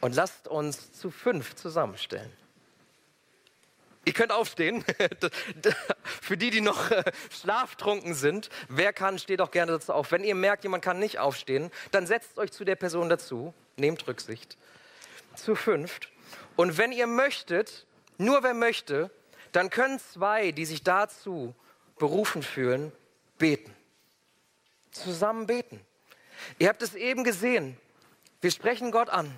Und 0.00 0.14
lasst 0.14 0.48
uns 0.48 0.92
zu 0.92 1.10
fünf 1.10 1.54
zusammenstellen. 1.54 2.32
Ihr 4.04 4.12
könnt 4.12 4.32
aufstehen. 4.32 4.84
Für 6.20 6.36
die, 6.36 6.50
die 6.50 6.60
noch 6.60 6.90
äh, 6.90 7.04
schlaftrunken 7.30 8.14
sind, 8.14 8.50
wer 8.68 8.92
kann, 8.92 9.18
steht 9.18 9.40
auch 9.40 9.50
gerne 9.50 9.72
dazu 9.72 9.92
auf. 9.92 10.12
Wenn 10.12 10.24
ihr 10.24 10.34
merkt, 10.34 10.64
jemand 10.64 10.84
kann 10.84 10.98
nicht 10.98 11.18
aufstehen, 11.18 11.70
dann 11.90 12.06
setzt 12.06 12.38
euch 12.38 12.52
zu 12.52 12.64
der 12.64 12.76
Person 12.76 13.08
dazu. 13.08 13.54
Nehmt 13.76 14.06
Rücksicht. 14.06 14.58
Zu 15.36 15.54
fünft. 15.54 16.10
Und 16.56 16.76
wenn 16.76 16.92
ihr 16.92 17.06
möchtet, 17.06 17.86
nur 18.18 18.42
wer 18.42 18.54
möchte, 18.54 19.10
dann 19.54 19.70
können 19.70 20.00
zwei, 20.00 20.50
die 20.50 20.64
sich 20.64 20.82
dazu 20.82 21.54
berufen 21.96 22.42
fühlen, 22.42 22.90
beten. 23.38 23.72
Zusammen 24.90 25.46
beten. 25.46 25.80
Ihr 26.58 26.68
habt 26.68 26.82
es 26.82 26.94
eben 26.94 27.22
gesehen. 27.22 27.78
Wir 28.40 28.50
sprechen 28.50 28.90
Gott 28.90 29.10
an. 29.10 29.32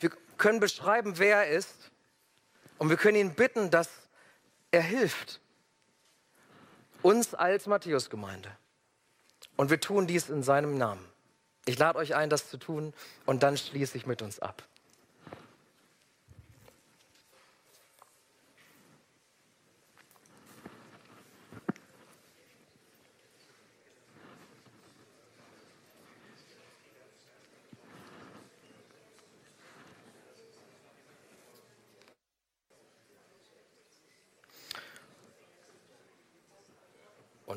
Wir 0.00 0.10
können 0.36 0.58
beschreiben, 0.58 1.18
wer 1.18 1.44
er 1.44 1.56
ist. 1.56 1.92
Und 2.78 2.90
wir 2.90 2.96
können 2.96 3.18
ihn 3.18 3.34
bitten, 3.34 3.70
dass 3.70 3.88
er 4.72 4.82
hilft. 4.82 5.40
Uns 7.02 7.32
als 7.32 7.66
Matthäusgemeinde. 7.66 8.50
Und 9.56 9.70
wir 9.70 9.78
tun 9.80 10.08
dies 10.08 10.28
in 10.28 10.42
seinem 10.42 10.76
Namen. 10.76 11.06
Ich 11.66 11.78
lade 11.78 11.98
euch 12.00 12.16
ein, 12.16 12.30
das 12.30 12.50
zu 12.50 12.56
tun 12.56 12.92
und 13.26 13.44
dann 13.44 13.56
schließe 13.56 13.96
ich 13.96 14.06
mit 14.06 14.22
uns 14.22 14.40
ab. 14.40 14.66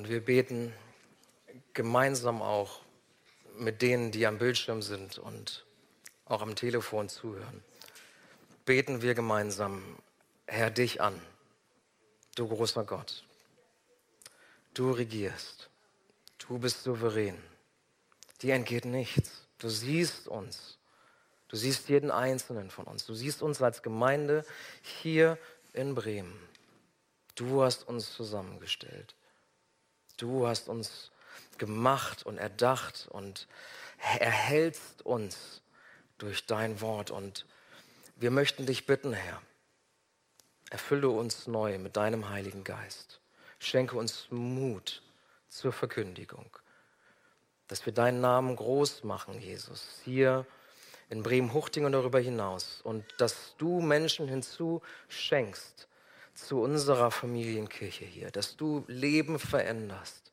Und 0.04 0.10
wir 0.10 0.20
beten 0.20 0.74
gemeinsam 1.72 2.42
auch 2.42 2.82
mit 3.56 3.82
denen, 3.82 4.12
die 4.12 4.28
am 4.28 4.38
Bildschirm 4.38 4.82
sind 4.82 5.18
und 5.18 5.66
auch 6.26 6.42
am 6.42 6.56
Telefon 6.58 7.08
zuhören. 7.08 7.64
Beten 8.66 9.02
wir 9.02 9.14
gemeinsam, 9.14 9.82
Herr, 10.46 10.72
dich 10.72 11.00
an, 11.00 11.18
du 12.36 12.50
großer 12.50 12.84
Gott. 12.84 13.24
Du 14.74 14.92
regierst, 14.92 15.70
du 16.38 16.60
bist 16.60 16.84
souverän, 16.84 17.42
dir 18.42 18.56
entgeht 18.56 18.84
nichts. 18.84 19.48
Du 19.58 19.70
siehst 19.70 20.28
uns, 20.28 20.80
du 21.48 21.56
siehst 21.56 21.88
jeden 21.88 22.12
einzelnen 22.12 22.70
von 22.70 22.88
uns, 22.88 23.06
du 23.06 23.14
siehst 23.14 23.42
uns 23.42 23.62
als 23.62 23.82
Gemeinde 23.82 24.46
hier 24.82 25.38
in 25.72 25.96
Bremen. 25.96 26.38
Du 27.36 27.64
hast 27.64 27.88
uns 27.88 28.12
zusammengestellt. 28.14 29.16
Du 30.24 30.48
hast 30.48 30.70
uns 30.70 31.12
gemacht 31.58 32.26
und 32.26 32.38
erdacht 32.38 33.10
und 33.12 33.46
erhältst 34.20 35.06
uns 35.06 35.62
durch 36.18 36.46
dein 36.46 36.80
Wort. 36.80 37.12
Und 37.12 37.46
wir 38.16 38.32
möchten 38.32 38.66
dich 38.66 38.86
bitten, 38.86 39.12
Herr, 39.12 39.42
erfülle 40.70 41.10
uns 41.10 41.46
neu 41.48 41.78
mit 41.78 41.98
deinem 41.98 42.30
Heiligen 42.30 42.64
Geist. 42.64 43.20
Schenke 43.60 43.98
uns 43.98 44.28
Mut 44.30 45.04
zur 45.50 45.74
Verkündigung, 45.74 46.58
dass 47.68 47.86
wir 47.86 47.92
deinen 47.92 48.22
Namen 48.22 48.56
groß 48.56 49.04
machen, 49.04 49.42
Jesus, 49.42 50.00
hier 50.06 50.46
in 51.10 51.22
Bremen-Huchting 51.22 51.84
und 51.84 51.92
darüber 51.92 52.22
hinaus. 52.22 52.80
Und 52.82 53.04
dass 53.18 53.56
du 53.58 53.82
Menschen 53.82 54.30
hinzu 54.30 54.82
schenkst, 55.10 55.90
zu 56.34 56.62
unserer 56.62 57.12
Familienkirche 57.12 58.06
hier, 58.06 58.32
dass 58.32 58.56
du 58.56 58.84
Leben 58.88 59.40
veränderst, 59.40 60.32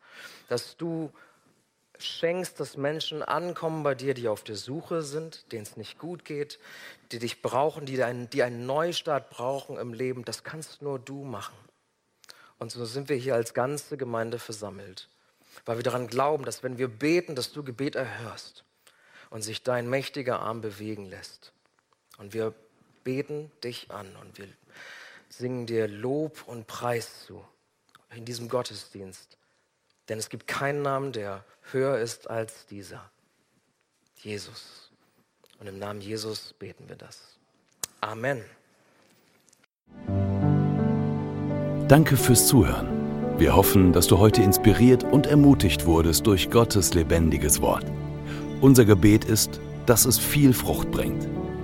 dass 0.49 0.77
du 0.77 1.13
schenkst, 1.99 2.59
dass 2.59 2.77
Menschen 2.77 3.23
ankommen 3.23 3.83
bei 3.83 3.95
dir, 3.95 4.15
die 4.15 4.29
auf 4.29 4.43
der 4.43 4.57
Suche 4.57 5.03
sind, 5.03 5.53
denen 5.53 5.63
es 5.63 5.77
nicht 5.77 5.99
gut 5.99 6.25
geht, 6.25 6.59
die 7.13 7.19
dich 7.19 7.43
brauchen, 7.43 7.87
die 7.87 8.03
einen, 8.03 8.31
die 8.31 8.43
einen 8.43 8.67
Neustart 8.67 9.31
brauchen 9.31 9.77
im 9.77 9.93
Leben. 9.93 10.25
Das 10.25 10.45
kannst 10.45 10.83
nur 10.83 10.99
du 10.99 11.25
machen. 11.25 11.57
Und 12.59 12.73
so 12.73 12.85
sind 12.85 13.09
wir 13.09 13.17
hier 13.17 13.35
als 13.35 13.55
ganze 13.55 13.97
Gemeinde 13.97 14.39
versammelt, 14.39 15.09
weil 15.65 15.77
wir 15.77 15.83
daran 15.83 16.09
glauben, 16.09 16.45
dass 16.45 16.63
wenn 16.63 16.79
wir 16.79 16.89
beten, 16.89 17.35
dass 17.35 17.53
du 17.53 17.63
Gebet 17.63 17.97
erhörst 17.97 18.65
und 19.31 19.43
sich 19.43 19.63
dein 19.63 19.89
mächtiger 19.89 20.41
Arm 20.41 20.61
bewegen 20.61 21.07
lässt. 21.07 21.53
Und 22.19 22.35
wir 22.35 22.55
beten 23.03 23.51
dich 23.65 23.91
an 23.91 24.15
und 24.17 24.39
wir 24.39 24.49
singen 25.31 25.67
dir 25.67 25.89
Lob 25.89 26.45
und 26.47 26.67
Preis 26.67 27.25
zu 27.27 27.43
in 28.15 28.25
diesem 28.25 28.49
Gottesdienst. 28.49 29.39
Denn 30.09 30.19
es 30.19 30.29
gibt 30.29 30.47
keinen 30.47 30.83
Namen, 30.83 31.13
der 31.13 31.45
höher 31.71 31.99
ist 31.99 32.29
als 32.29 32.67
dieser. 32.67 33.11
Jesus. 34.17 34.91
Und 35.59 35.69
im 35.69 35.79
Namen 35.79 36.01
Jesus 36.01 36.53
beten 36.55 36.89
wir 36.89 36.97
das. 36.97 37.39
Amen. 38.01 38.43
Danke 41.87 42.17
fürs 42.17 42.47
Zuhören. 42.47 43.39
Wir 43.39 43.55
hoffen, 43.55 43.93
dass 43.93 44.07
du 44.07 44.19
heute 44.19 44.43
inspiriert 44.43 45.05
und 45.05 45.27
ermutigt 45.27 45.87
wurdest 45.87 46.27
durch 46.27 46.51
Gottes 46.51 46.95
lebendiges 46.95 47.61
Wort. 47.61 47.85
Unser 48.61 48.85
Gebet 48.85 49.25
ist, 49.25 49.61
dass 49.87 50.05
es 50.05 50.19
viel 50.19 50.53
Frucht 50.53 50.91
bringt. 50.91 51.27